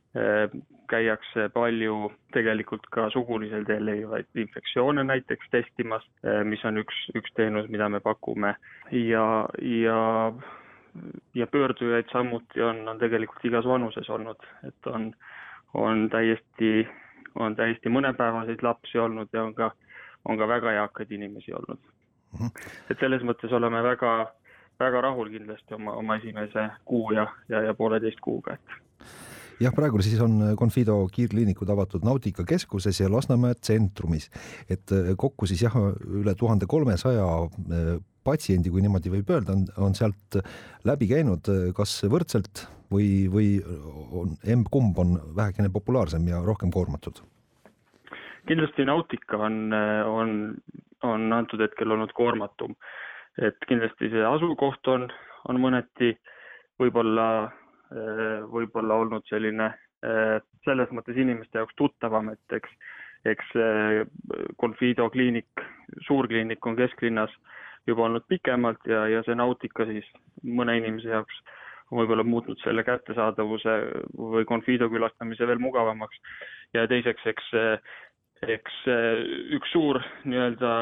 käiakse 0.90 1.48
palju 1.54 2.11
tegelikult 2.35 2.87
ka 2.90 3.06
sugulisel 3.14 3.62
teel 3.64 3.85
levivaid 3.87 4.26
infektsioone 4.42 5.04
näiteks 5.06 5.50
testimas, 5.50 6.02
mis 6.44 6.64
on 6.64 6.83
üks, 6.83 6.96
üks 7.14 7.30
teenus, 7.37 7.68
mida 7.70 7.88
me 7.88 8.00
pakume. 8.00 8.56
Ja, 8.90 9.46
ja 9.62 10.33
ja 11.35 11.46
pöördujaid 11.46 12.11
samuti 12.12 12.62
on, 12.62 12.88
on 12.88 12.98
tegelikult 12.98 13.44
igas 13.44 13.64
vanuses 13.64 14.11
olnud, 14.11 14.42
et 14.66 14.87
on, 14.90 15.12
on 15.74 16.09
täiesti, 16.11 16.88
on 17.38 17.54
täiesti 17.56 17.88
mõnepäevaseid 17.88 18.66
lapsi 18.66 18.98
olnud 18.98 19.30
ja 19.33 19.44
on 19.46 19.54
ka, 19.54 19.70
on 20.26 20.38
ka 20.38 20.48
väga 20.50 20.72
eakaid 20.83 21.14
inimesi 21.14 21.54
olnud 21.54 21.78
et 22.90 23.00
selles 23.00 23.24
mõttes 23.26 23.52
oleme 23.56 23.82
väga, 23.84 24.12
väga 24.80 25.02
rahul 25.08 25.32
kindlasti 25.32 25.76
oma, 25.76 25.96
oma 26.00 26.20
esimese 26.20 26.68
kuu 26.88 27.12
ja, 27.16 27.26
ja, 27.48 27.64
ja 27.68 27.74
pooleteist 27.74 28.22
kuuga, 28.24 28.58
et. 28.58 28.78
Jah, 29.60 29.74
praegu 29.76 30.00
siis 30.00 30.16
on 30.24 30.38
Confido 30.56 30.94
kiirkliinikud 31.12 31.68
avatud 31.68 32.04
Nautika 32.06 32.46
keskuses 32.48 32.96
ja 33.02 33.10
Lasnamäe 33.12 33.58
tsentrumis, 33.60 34.30
et 34.72 34.88
kokku 35.20 35.48
siis 35.50 35.66
jah, 35.66 35.76
üle 36.08 36.32
tuhande 36.38 36.64
kolmesaja 36.64 37.26
patsiendi, 38.24 38.72
kui 38.72 38.80
niimoodi 38.80 39.12
võib 39.12 39.32
öelda, 39.34 39.56
on, 39.56 39.66
on 39.90 39.96
sealt 39.96 40.38
läbi 40.88 41.10
käinud, 41.10 41.50
kas 41.76 41.98
võrdselt 42.08 42.64
või, 42.92 43.28
või 43.32 43.50
on 44.16 44.32
emb-kumb 44.44 44.98
on 45.04 45.18
vähekene 45.36 45.68
populaarsem 45.72 46.24
ja 46.32 46.40
rohkem 46.44 46.72
koormatud? 46.72 47.20
kindlasti 48.48 48.84
Nautica 48.88 49.38
on, 49.46 49.72
on, 50.08 50.30
on 51.06 51.32
antud 51.32 51.60
hetkel 51.60 51.90
olnud 51.90 52.12
koormatum. 52.16 52.74
et 53.42 53.56
kindlasti 53.68 54.10
see 54.10 54.24
asukoht 54.26 54.88
on, 54.90 55.06
on 55.48 55.60
mõneti 55.62 56.10
võib-olla, 56.80 57.50
võib-olla 58.50 58.98
olnud 59.00 59.24
selline 59.30 59.70
selles 60.64 60.90
mõttes 60.96 61.16
inimeste 61.16 61.60
jaoks 61.60 61.76
tuttavam, 61.76 62.32
et 62.32 62.56
eks, 62.56 62.72
eks 63.28 63.54
Confido 64.60 65.08
kliinik, 65.14 65.64
suurkliinik 66.06 66.66
on 66.66 66.76
kesklinnas 66.76 67.32
juba 67.86 68.06
olnud 68.08 68.26
pikemalt 68.28 68.86
ja, 68.88 69.06
ja 69.08 69.22
see 69.26 69.36
Nautica 69.36 69.86
siis 69.88 70.08
mõne 70.44 70.76
inimese 70.80 71.12
jaoks 71.12 71.40
on 71.90 72.00
võib-olla 72.00 72.24
muutnud 72.26 72.60
selle 72.62 72.84
kättesaadavuse 72.86 73.76
või 74.16 74.46
Confido 74.48 74.88
külastamise 74.92 75.46
veel 75.46 75.62
mugavamaks. 75.62 76.20
ja 76.74 76.86
teiseks, 76.86 77.26
eks, 77.26 77.48
eks 78.48 78.76
üks 79.57 79.72
suur 79.72 80.00
nii-öelda 80.24 80.72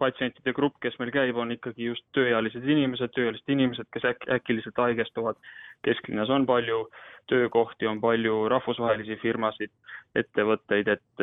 patsientide 0.00 0.54
grupp, 0.56 0.78
kes 0.82 0.96
meil 1.00 1.12
käib, 1.14 1.38
on 1.38 1.52
ikkagi 1.54 1.90
just 1.90 2.06
tööealised 2.16 2.64
inimesed, 2.64 3.12
tööealised 3.16 3.52
inimesed, 3.52 3.88
kes 3.94 4.06
äk, 4.12 4.26
äkiliselt 4.38 4.80
haigestuvad. 4.80 5.40
kesklinnas 5.84 6.28
on 6.28 6.44
palju 6.46 6.82
töökohti, 7.30 7.86
on 7.88 8.00
palju 8.02 8.48
rahvusvahelisi 8.52 9.16
firmasid, 9.22 9.70
ettevõtteid, 10.18 10.88
et, 10.92 11.22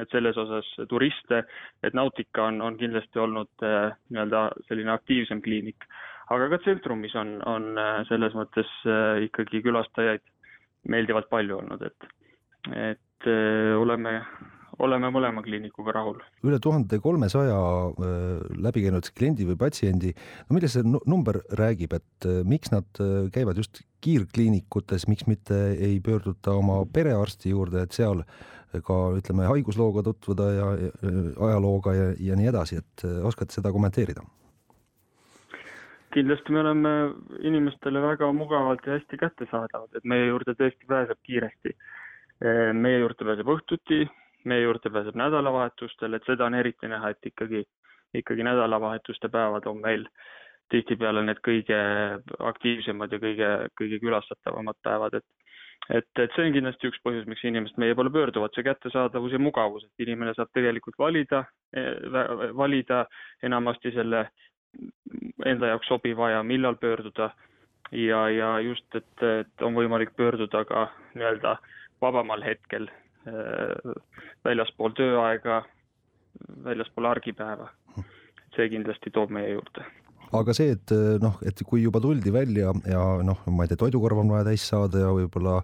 et 0.00 0.10
selles 0.12 0.36
osas 0.40 0.68
turiste, 0.90 1.44
et 1.82 1.96
Nautica 1.96 2.48
on, 2.50 2.60
on 2.66 2.76
kindlasti 2.80 3.22
olnud 3.22 3.64
äh, 3.64 3.94
nii-öelda 4.10 4.48
selline 4.68 4.92
aktiivsem 4.96 5.40
kliinik. 5.44 5.88
aga 6.34 6.48
ka 6.52 6.58
tsentrumis 6.58 7.14
on, 7.20 7.36
on 7.46 7.78
äh, 7.78 8.00
selles 8.08 8.36
mõttes 8.36 8.70
äh, 8.88 9.24
ikkagi 9.28 9.62
külastajaid 9.64 10.24
meeldivalt 10.88 11.30
palju 11.30 11.58
olnud, 11.62 11.82
et, 11.88 12.10
et 12.76 13.28
oleme 13.78 14.18
oleme 14.82 15.10
mõlema 15.14 15.42
kliinikuga 15.44 15.94
rahul. 15.94 16.20
üle 16.46 16.58
tuhande 16.62 16.98
kolmesaja 17.02 17.56
äh, 17.56 18.44
läbi 18.66 18.84
käinud 18.86 19.10
kliendi 19.16 19.46
või 19.48 19.58
patsiendi, 19.60 20.14
no 20.48 20.56
millest 20.56 20.78
see 20.78 20.86
number 20.86 21.40
räägib, 21.58 21.94
et 21.96 22.28
äh, 22.28 22.42
miks 22.48 22.72
nad 22.74 22.86
äh, 23.02 23.28
käivad 23.34 23.60
just 23.60 23.82
kiirkliinikutes, 24.04 25.08
miks 25.08 25.28
mitte 25.30 25.58
ei 25.74 26.00
pöörduta 26.04 26.56
oma 26.58 26.82
perearsti 26.92 27.54
juurde, 27.54 27.84
et 27.84 27.96
seal 27.96 28.24
ka 28.84 28.94
ütleme 29.14 29.46
haiguslooga 29.46 30.02
tutvuda 30.02 30.48
ja, 30.50 30.70
ja 30.88 31.12
ajalooga 31.46 31.94
ja, 31.94 32.08
ja 32.18 32.38
nii 32.38 32.48
edasi, 32.50 32.80
et 32.82 33.04
oskate 33.22 33.54
seda 33.54 33.72
kommenteerida? 33.72 34.24
kindlasti 36.14 36.52
me 36.54 36.60
oleme 36.60 36.90
inimestele 37.42 37.98
väga 37.98 38.28
mugavalt 38.32 38.84
ja 38.86 38.94
hästi 38.94 39.18
kättesaadavad, 39.18 39.96
et 39.98 40.04
meie 40.06 40.28
juurde 40.28 40.54
tõesti 40.54 40.86
pääseb 40.86 41.18
kiiresti. 41.26 41.72
meie 42.78 43.00
juurde 43.00 43.26
pääseb 43.26 43.50
õhtuti, 43.50 44.04
meie 44.44 44.64
juurde 44.64 44.90
pääseb 44.90 45.16
nädalavahetustel, 45.18 46.14
et 46.14 46.26
seda 46.26 46.46
on 46.46 46.54
eriti 46.54 46.88
näha, 46.90 47.14
et 47.14 47.30
ikkagi, 47.32 47.64
ikkagi 48.14 48.46
nädalavahetuste 48.46 49.28
päevad 49.28 49.66
on 49.70 49.80
meil 49.82 50.08
tihtipeale 50.72 51.22
need 51.24 51.40
kõige 51.44 51.78
aktiivsemad 52.50 53.12
ja 53.12 53.20
kõige, 53.22 53.50
kõige 53.78 54.00
külastatavamad 54.02 54.80
päevad, 54.82 55.20
et 55.20 55.44
et, 55.92 56.06
et 56.16 56.32
see 56.32 56.46
on 56.46 56.54
kindlasti 56.54 56.88
üks 56.88 57.00
põhjus, 57.04 57.26
miks 57.28 57.44
inimesed 57.44 57.76
meie 57.80 57.96
poole 57.96 58.12
pöörduvad, 58.12 58.54
see 58.56 58.64
kättesaadavus 58.64 59.34
ja 59.34 59.40
mugavus, 59.42 59.84
et 59.84 60.06
inimene 60.06 60.32
saab 60.36 60.48
tegelikult 60.56 60.96
valida, 60.98 61.44
valida 62.56 63.04
enamasti 63.44 63.92
selle 63.92 64.26
enda 65.44 65.74
jaoks 65.74 65.90
sobiva 65.90 66.30
aja, 66.30 66.42
millal 66.42 66.78
pöörduda. 66.80 67.30
Ja, 67.92 68.24
ja 68.32 68.56
just, 68.64 68.86
et, 68.96 69.22
et 69.22 69.62
on 69.62 69.76
võimalik 69.76 70.14
pöörduda 70.16 70.64
ka 70.66 70.86
nii-öelda 71.14 71.58
vabamal 72.02 72.42
hetkel 72.42 72.88
väljaspool 74.44 74.92
tööaega, 74.98 75.62
väljaspool 76.64 77.08
argipäeva. 77.08 77.70
see 78.54 78.68
kindlasti 78.70 79.10
toob 79.10 79.32
meie 79.34 79.48
juurde 79.50 79.82
aga 80.38 80.54
see, 80.56 80.74
et 80.74 80.94
äh, 80.94 81.18
noh, 81.22 81.36
et 81.46 81.60
kui 81.66 81.84
juba 81.84 82.00
tuldi 82.02 82.32
välja 82.34 82.72
ja 82.88 83.04
noh, 83.26 83.44
ma 83.50 83.64
ei 83.64 83.70
tea, 83.70 83.80
toidukorv 83.80 84.22
on 84.22 84.32
vaja 84.34 84.48
täis 84.48 84.66
saada 84.70 85.04
ja 85.04 85.12
võib-olla 85.14 85.60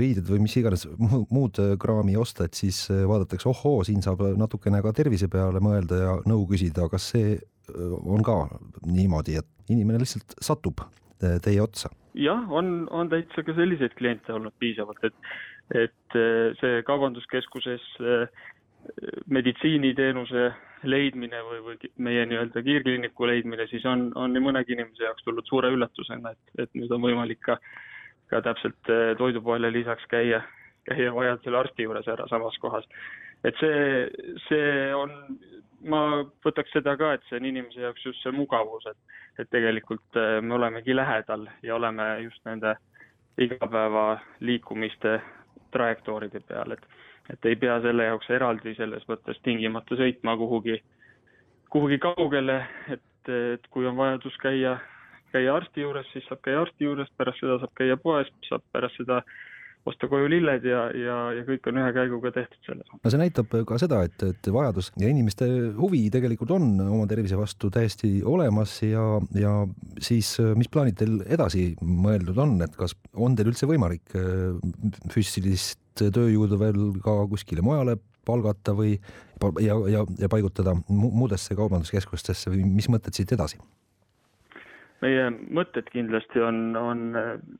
riided 0.00 0.28
või 0.30 0.44
mis 0.44 0.54
iganes 0.60 0.86
muud 1.34 1.60
äh, 1.62 1.74
kraami 1.80 2.16
osta, 2.20 2.46
et 2.46 2.58
siis 2.58 2.82
vaadatakse, 2.90 3.48
ohoo, 3.50 3.82
siin 3.86 4.04
saab 4.04 4.22
natukene 4.38 4.82
ka 4.84 4.94
tervise 4.96 5.30
peale 5.32 5.62
mõelda 5.64 6.02
ja 6.04 6.16
nõu 6.30 6.46
küsida, 6.50 6.88
kas 6.92 7.10
see 7.14 7.38
on 7.70 8.24
ka 8.26 8.34
niimoodi, 8.82 9.36
et 9.38 9.70
inimene 9.70 10.00
lihtsalt 10.02 10.34
satub 10.42 10.82
teie 11.20 11.60
otsa? 11.62 11.92
jah, 12.18 12.40
on, 12.50 12.88
on 12.90 13.10
täitsa 13.12 13.44
ka 13.46 13.54
selliseid 13.54 13.94
kliente 13.98 14.32
olnud 14.34 14.54
piisavalt, 14.58 15.04
et 15.06 15.14
et 15.74 16.16
eh, 16.18 16.50
see 16.60 16.82
kaubanduskeskuses 16.86 17.84
eh, 18.02 18.26
meditsiiniteenuse 19.30 20.48
leidmine 20.88 21.42
või, 21.46 21.60
või 21.66 21.90
meie 22.02 22.24
nii-öelda 22.26 22.62
kiirkliiniku 22.64 23.28
leidmine, 23.28 23.66
siis 23.70 23.84
on, 23.86 24.08
on 24.18 24.32
nii 24.34 24.42
mõnegi 24.42 24.74
inimese 24.74 25.04
jaoks 25.04 25.26
tulnud 25.26 25.46
suure 25.46 25.70
üllatusena, 25.74 26.32
et, 26.32 26.54
et 26.64 26.74
nüüd 26.78 26.90
on 26.96 27.04
võimalik 27.04 27.42
ka, 27.46 27.58
ka 28.32 28.42
täpselt 28.46 28.92
eh, 28.92 29.12
toidupoele 29.20 29.70
lisaks 29.74 30.08
käia, 30.10 30.42
käia 30.88 31.14
vajadusel 31.14 31.60
arsti 31.60 31.86
juures 31.86 32.08
ära 32.10 32.26
samas 32.32 32.58
kohas. 32.62 32.88
et 33.44 33.56
see, 33.60 34.34
see 34.48 34.90
on, 34.96 35.14
ma 35.86 36.24
võtaks 36.44 36.74
seda 36.74 36.96
ka, 36.98 37.14
et 37.14 37.28
see 37.28 37.38
on 37.38 37.50
inimese 37.52 37.84
jaoks 37.84 38.04
just 38.04 38.24
see 38.24 38.34
mugavus, 38.34 38.88
et, 38.90 39.18
et 39.38 39.50
tegelikult 39.54 40.18
me 40.42 40.56
olemegi 40.58 40.96
lähedal 40.96 41.46
ja 41.62 41.76
oleme 41.76 42.16
just 42.24 42.42
nende 42.48 42.74
igapäeva 43.40 44.18
liikumiste 45.70 45.78
trajektooride 45.78 46.40
peal, 46.48 46.72
et, 46.72 46.82
et 47.30 47.44
ei 47.44 47.56
pea 47.56 47.80
selle 47.80 48.04
jaoks 48.04 48.30
eraldi 48.30 48.74
selles 48.74 49.06
mõttes 49.08 49.40
tingimata 49.42 49.96
sõitma 49.96 50.36
kuhugi, 50.36 50.82
kuhugi 51.70 51.98
kaugele, 51.98 52.66
et, 52.88 53.28
et 53.28 53.66
kui 53.70 53.86
on 53.86 53.96
vajadus 53.96 54.36
käia, 54.42 54.78
käia 55.32 55.54
arsti 55.54 55.80
juures, 55.80 56.06
siis 56.12 56.26
saab 56.28 56.40
käia 56.42 56.60
arsti 56.62 56.84
juures, 56.84 57.10
pärast 57.16 57.40
seda 57.40 57.58
saab 57.58 57.74
käia 57.74 57.96
poes, 57.96 58.30
saab 58.48 58.62
pärast 58.72 58.96
seda 58.98 59.22
osta 59.88 60.08
koju 60.10 60.28
lilled 60.28 60.64
ja, 60.68 60.82
ja, 60.96 61.16
ja 61.34 61.44
kõik 61.46 61.68
on 61.70 61.78
ühe 61.80 61.92
käiguga 61.96 62.32
tehtud 62.34 62.66
selles. 62.66 62.88
no 62.92 63.12
see 63.12 63.20
näitab 63.20 63.54
ka 63.68 63.78
seda, 63.80 64.02
et, 64.08 64.22
et 64.26 64.50
vajadus 64.52 64.90
ja 65.00 65.08
inimeste 65.08 65.46
huvi 65.78 66.02
tegelikult 66.12 66.52
on 66.56 66.68
oma 66.84 67.06
tervise 67.10 67.38
vastu 67.40 67.70
täiesti 67.72 68.12
olemas 68.26 68.76
ja, 68.84 69.04
ja 69.36 69.54
siis 70.02 70.34
mis 70.58 70.68
plaanid 70.72 70.98
teil 71.00 71.20
edasi 71.28 71.70
mõeldud 71.80 72.38
on, 72.44 72.58
et 72.66 72.76
kas 72.76 72.96
on 73.14 73.36
teil 73.38 73.52
üldse 73.52 73.68
võimalik 73.70 74.16
äh, 74.18 74.52
füüsilist 75.14 75.80
tööjõudu 76.00 76.60
veel 76.60 76.80
ka 77.04 77.16
kuskile 77.30 77.64
mujale 77.64 77.96
palgata 78.28 78.74
või 78.76 78.94
ja, 79.64 79.74
ja, 79.90 80.04
ja 80.20 80.28
paigutada 80.30 80.76
muudesse 80.88 81.56
kaubanduskeskustesse 81.56 82.52
või 82.52 82.66
mis 82.68 82.90
mõtted 82.92 83.16
siit 83.16 83.32
edasi? 83.36 83.60
meie 85.00 85.30
mõtted 85.32 85.86
kindlasti 85.88 86.42
on, 86.44 86.74
on 86.76 87.04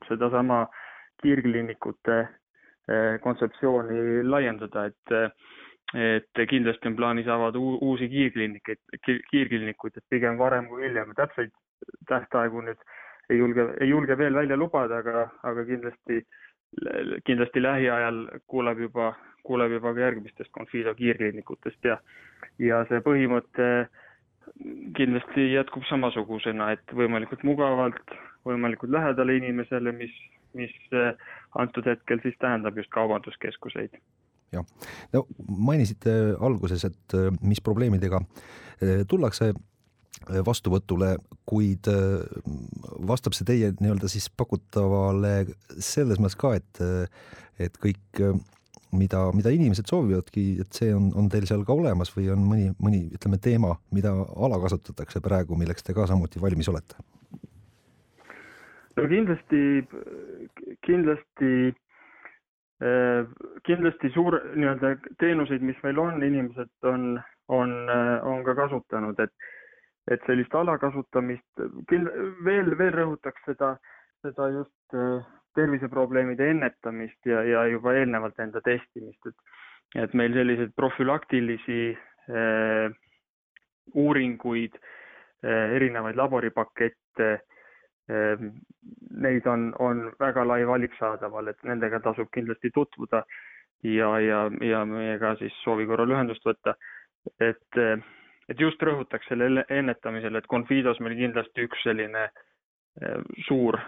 sedasama 0.05 0.67
äh, 0.67 0.87
kiirkliinikute 1.23 2.19
eh, 2.21 3.17
kontseptsiooni 3.25 4.23
laiendada, 4.29 4.87
et 4.91 5.17
et 5.91 6.41
kindlasti 6.47 6.87
on 6.87 6.95
plaanis 6.95 7.27
avada 7.27 7.59
uusi 7.59 8.07
kiirkliinikeid, 8.09 8.79
kiirkliinikuid, 9.03 9.97
et 9.97 10.05
pigem 10.13 10.37
varem 10.39 10.69
kui 10.71 10.85
hiljem, 10.85 11.11
täpseid 11.19 11.51
tähtaegu 12.07 12.63
nüüd 12.63 12.85
ei 13.31 13.39
julge, 13.39 13.67
ei 13.81 13.89
julge 13.91 14.17
veel 14.19 14.35
välja 14.35 14.59
lubada, 14.59 15.01
aga, 15.03 15.25
aga 15.47 15.65
kindlasti, 15.67 16.21
kindlasti 17.27 17.63
lähiajal 17.63 18.21
kuuleb 18.51 18.85
juba, 18.87 19.13
kuuleb 19.47 19.79
juba 19.79 19.95
ka 19.95 20.05
järgmistest 20.07 20.53
Confido 20.55 20.95
kiirkliinikutest 20.99 21.91
ja, 21.91 21.99
ja 22.59 22.83
see 22.91 23.03
põhimõte 23.07 23.71
kindlasti 24.97 25.53
jätkub 25.55 25.87
samasugusena, 25.89 26.73
et 26.75 26.95
võimalikult 26.97 27.43
mugavalt, 27.47 28.17
võimalikult 28.47 28.93
lähedale 28.95 29.39
inimesele, 29.39 29.93
mis 29.97 30.15
mis 30.59 30.75
eh, 30.93 31.15
antud 31.59 31.87
hetkel 31.87 32.23
siis 32.23 32.37
tähendab 32.41 32.79
just 32.79 32.91
kaubanduskeskuseid. 32.95 33.99
jah, 34.53 34.67
no 35.13 35.27
mainisite 35.49 36.13
alguses, 36.41 36.85
et 36.85 37.19
eh, 37.19 37.29
mis 37.43 37.61
probleemidega 37.61 38.23
eh, 38.83 39.03
tullakse 39.09 39.53
vastuvõtule, 40.45 41.15
kuid 41.49 41.87
vastab 43.09 43.33
see 43.33 43.47
teie 43.49 43.71
nii-öelda 43.73 44.09
siis 44.11 44.27
pakutavale 44.29 45.47
selles 45.81 46.19
mõttes 46.21 46.37
ka, 46.37 46.51
et, 46.59 46.81
et 47.63 47.79
kõik, 47.81 48.21
mida, 48.93 49.23
mida 49.33 49.53
inimesed 49.55 49.89
soovivadki, 49.89 50.45
et 50.61 50.77
see 50.77 50.91
on, 50.93 51.09
on 51.17 51.31
teil 51.33 51.47
seal 51.49 51.65
ka 51.65 51.73
olemas 51.73 52.13
või 52.13 52.29
on 52.35 52.43
mõni, 52.45 52.69
mõni 52.83 53.05
ütleme, 53.17 53.39
teema, 53.41 53.73
mida 53.97 54.13
alakasutatakse 54.13 55.23
praegu, 55.25 55.57
milleks 55.57 55.87
te 55.87 55.97
ka 55.97 56.05
samuti 56.11 56.43
valmis 56.43 56.69
olete? 56.69 57.01
no 59.01 59.07
kindlasti, 59.09 59.61
kindlasti 60.87 61.73
Äh, 62.81 63.27
kindlasti 63.69 64.09
suur 64.15 64.39
nii-öelda 64.57 64.95
teenuseid, 65.21 65.61
mis 65.61 65.77
meil 65.85 65.99
on, 66.01 66.23
inimesed 66.25 66.87
on, 66.89 67.19
on, 67.53 67.75
äh, 67.93 68.13
on 68.25 68.41
ka 68.47 68.55
kasutanud, 68.57 69.21
et, 69.21 69.51
et 70.09 70.25
sellist 70.25 70.57
alakasutamist 70.57 71.61
veel, 71.91 72.73
veel 72.79 72.95
rõhutaks 72.97 73.45
seda, 73.51 73.75
seda 74.25 74.49
just 74.55 74.97
äh, 74.97 75.29
terviseprobleemide 75.61 76.49
ennetamist 76.55 77.29
ja, 77.29 77.45
ja 77.45 77.67
juba 77.69 77.93
eelnevalt 78.01 78.41
enda 78.41 78.65
testimist, 78.65 79.29
et, 79.29 79.61
et 80.07 80.17
meil 80.17 80.33
selliseid 80.41 80.73
profülaktilisi 80.81 81.83
äh, 81.93 82.97
uuringuid 83.93 84.81
äh,, 84.81 85.77
erinevaid 85.77 86.17
laboripakette 86.17 87.33
Ehm, 87.35 87.59
neid 88.11 89.47
on, 89.47 89.71
on 89.79 90.09
väga 90.21 90.45
lai 90.47 90.65
valik 90.67 90.95
saadaval, 90.99 91.51
et 91.53 91.63
nendega 91.65 92.01
tasub 92.01 92.31
kindlasti 92.35 92.71
tutvuda 92.75 93.23
ja, 93.83 94.09
ja, 94.21 94.41
ja 94.61 94.85
meiega 94.89 95.35
siis 95.39 95.55
soovi 95.65 95.87
korral 95.87 96.11
ühendust 96.11 96.45
võtta. 96.47 96.75
et, 97.41 97.81
et 98.49 98.61
just 98.61 98.83
rõhutaks 98.83 99.29
selle 99.29 99.65
ennetamisel, 99.69 100.37
et 100.37 100.47
Confidos 100.49 101.01
meil 101.01 101.17
kindlasti 101.19 101.67
üks 101.69 101.83
selline 101.85 102.29
ehm, 103.03 103.27
suur 103.47 103.79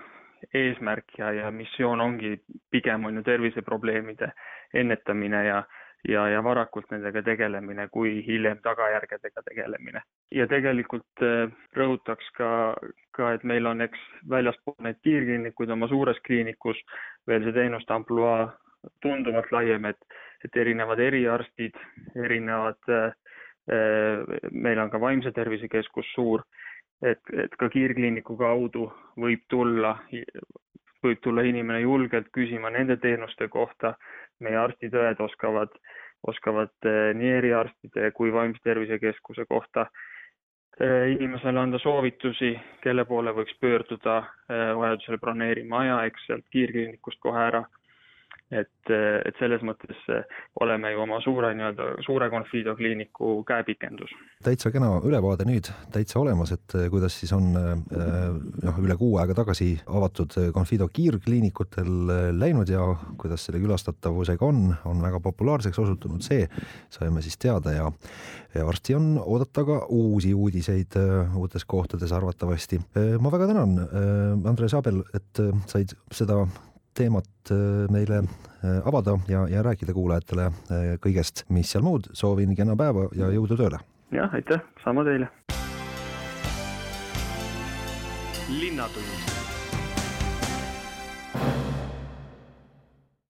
eesmärk 0.55 1.19
ja, 1.19 1.33
ja 1.33 1.51
missioon 1.51 2.01
ongi 2.01 2.37
pigem 2.71 3.05
on 3.05 3.17
ju 3.17 3.23
terviseprobleemide 3.23 4.33
ennetamine 4.75 5.45
ja, 5.47 5.63
ja, 6.09 6.25
ja 6.29 6.43
varakult 6.45 6.91
nendega 6.91 7.23
tegelemine, 7.23 7.87
kui 7.93 8.21
hiljem 8.27 8.59
tagajärgedega 8.63 9.43
tegelemine. 9.47 10.03
ja 10.35 10.47
tegelikult 10.51 11.23
äh, 11.23 11.53
rõhutaks 11.77 12.31
ka, 12.39 12.51
ka, 13.17 13.33
et 13.37 13.45
meil 13.45 13.67
on, 13.67 13.81
eks 13.81 14.01
väljaspool 14.31 14.79
neid 14.87 14.99
kiirkliinikuid 15.07 15.71
oma 15.71 15.89
suures 15.89 16.19
kliinikus 16.27 16.81
veel 17.29 17.45
see 17.45 17.57
teenuste 17.59 17.95
ampluaa 17.95 18.51
tunduvalt 19.03 19.53
laiem, 19.53 19.85
et, 19.93 19.99
et 20.45 20.57
erinevad 20.57 20.99
eriarstid, 20.99 21.79
erinevad, 22.17 22.81
äh, 22.91 23.13
äh, 23.71 24.51
meil 24.51 24.83
on 24.83 24.91
ka 24.91 25.01
vaimse 25.01 25.33
tervise 25.33 25.69
keskus 25.71 26.09
suur, 26.17 26.43
et, 27.03 27.23
et 27.45 27.55
ka 27.59 27.69
kiirkliiniku 27.71 28.37
kaudu 28.39 28.89
võib 29.19 29.47
tulla, 29.51 29.97
võib 31.03 31.21
tulla 31.23 31.45
inimene 31.47 31.83
julgelt 31.83 32.31
küsima 32.35 32.71
nende 32.71 32.97
teenuste 33.03 33.49
kohta, 33.49 33.95
meie 34.41 34.57
arstid-õed 34.59 35.21
oskavad, 35.21 35.75
oskavad 36.29 36.73
eh, 36.87 37.13
nii 37.19 37.35
eriarstide 37.41 38.11
kui 38.17 38.33
vaimse 38.33 38.63
tervise 38.65 38.99
keskuse 39.03 39.47
kohta 39.51 39.87
eh, 40.81 41.13
inimesele 41.17 41.61
anda 41.61 41.79
soovitusi, 41.83 42.55
kelle 42.83 43.05
poole 43.05 43.35
võiks 43.37 43.55
pöörduda, 43.61 44.19
eh, 44.49 44.73
vajadusel 44.79 45.19
broneerima 45.23 45.85
aja, 45.85 46.03
eks 46.11 46.27
sealt 46.31 46.49
kiirkliinikust 46.55 47.23
kohe 47.23 47.47
ära 47.51 47.65
et, 48.53 48.93
et 48.93 49.39
selles 49.41 49.63
mõttes 49.65 49.99
oleme 50.61 50.93
ju 50.93 51.03
oma 51.05 51.21
suure 51.25 51.53
nii-öelda, 51.57 51.89
suure 52.07 52.29
Confido 52.33 52.75
kliiniku 52.77 53.41
käepikendus. 53.49 54.13
täitsa 54.45 54.73
kena 54.75 54.95
ülevaade 55.05 55.47
nüüd 55.49 55.71
täitsa 55.95 56.21
olemas, 56.21 56.53
et 56.53 56.77
kuidas 56.91 57.17
siis 57.21 57.33
on 57.37 57.53
noh, 57.53 58.83
üle 58.83 58.97
kuu 59.01 59.17
aega 59.23 59.37
tagasi 59.39 59.71
avatud 59.87 60.37
Confido 60.55 60.89
kiirkliinikutel 60.93 62.13
läinud 62.39 62.69
ja 62.69 62.85
kuidas 63.21 63.47
selle 63.47 63.63
külastatavusega 63.63 64.47
on, 64.47 64.65
on 64.89 65.03
väga 65.03 65.21
populaarseks 65.25 65.79
osutunud, 65.85 66.25
see 66.25 66.47
saime 66.93 67.25
siis 67.25 67.39
teada 67.41 67.77
ja 67.77 67.91
ja 68.55 68.67
varsti 68.69 68.95
on 68.95 69.15
oodata 69.23 69.65
ka 69.65 69.79
uusi 69.89 70.35
uudiseid 70.35 70.99
uutes 71.37 71.65
kohtades 71.65 72.13
arvatavasti. 72.13 72.81
ma 73.21 73.33
väga 73.33 73.47
tänan, 73.49 73.79
Andres 74.45 74.75
Abel, 74.75 75.01
et 75.15 75.41
said 75.67 75.97
seda 76.13 76.43
teemat 76.95 77.51
äh, 77.51 77.91
meile 77.93 78.23
äh, 78.23 78.81
avada 78.89 79.19
ja, 79.29 79.47
ja 79.49 79.63
rääkida 79.63 79.95
kuulajatele 79.97 80.47
äh, 80.47 80.87
kõigest, 81.03 81.47
mis 81.49 81.73
seal 81.73 81.85
muud, 81.87 82.11
soovin 82.17 82.57
kena 82.57 82.77
päeva 82.77 83.09
ja 83.17 83.31
jõudu 83.33 83.59
tööle! 83.61 83.83
jah, 84.13 84.33
aitäh, 84.35 84.65
sama 84.85 85.05
teile! 85.09 85.31
linnatund 88.53 89.42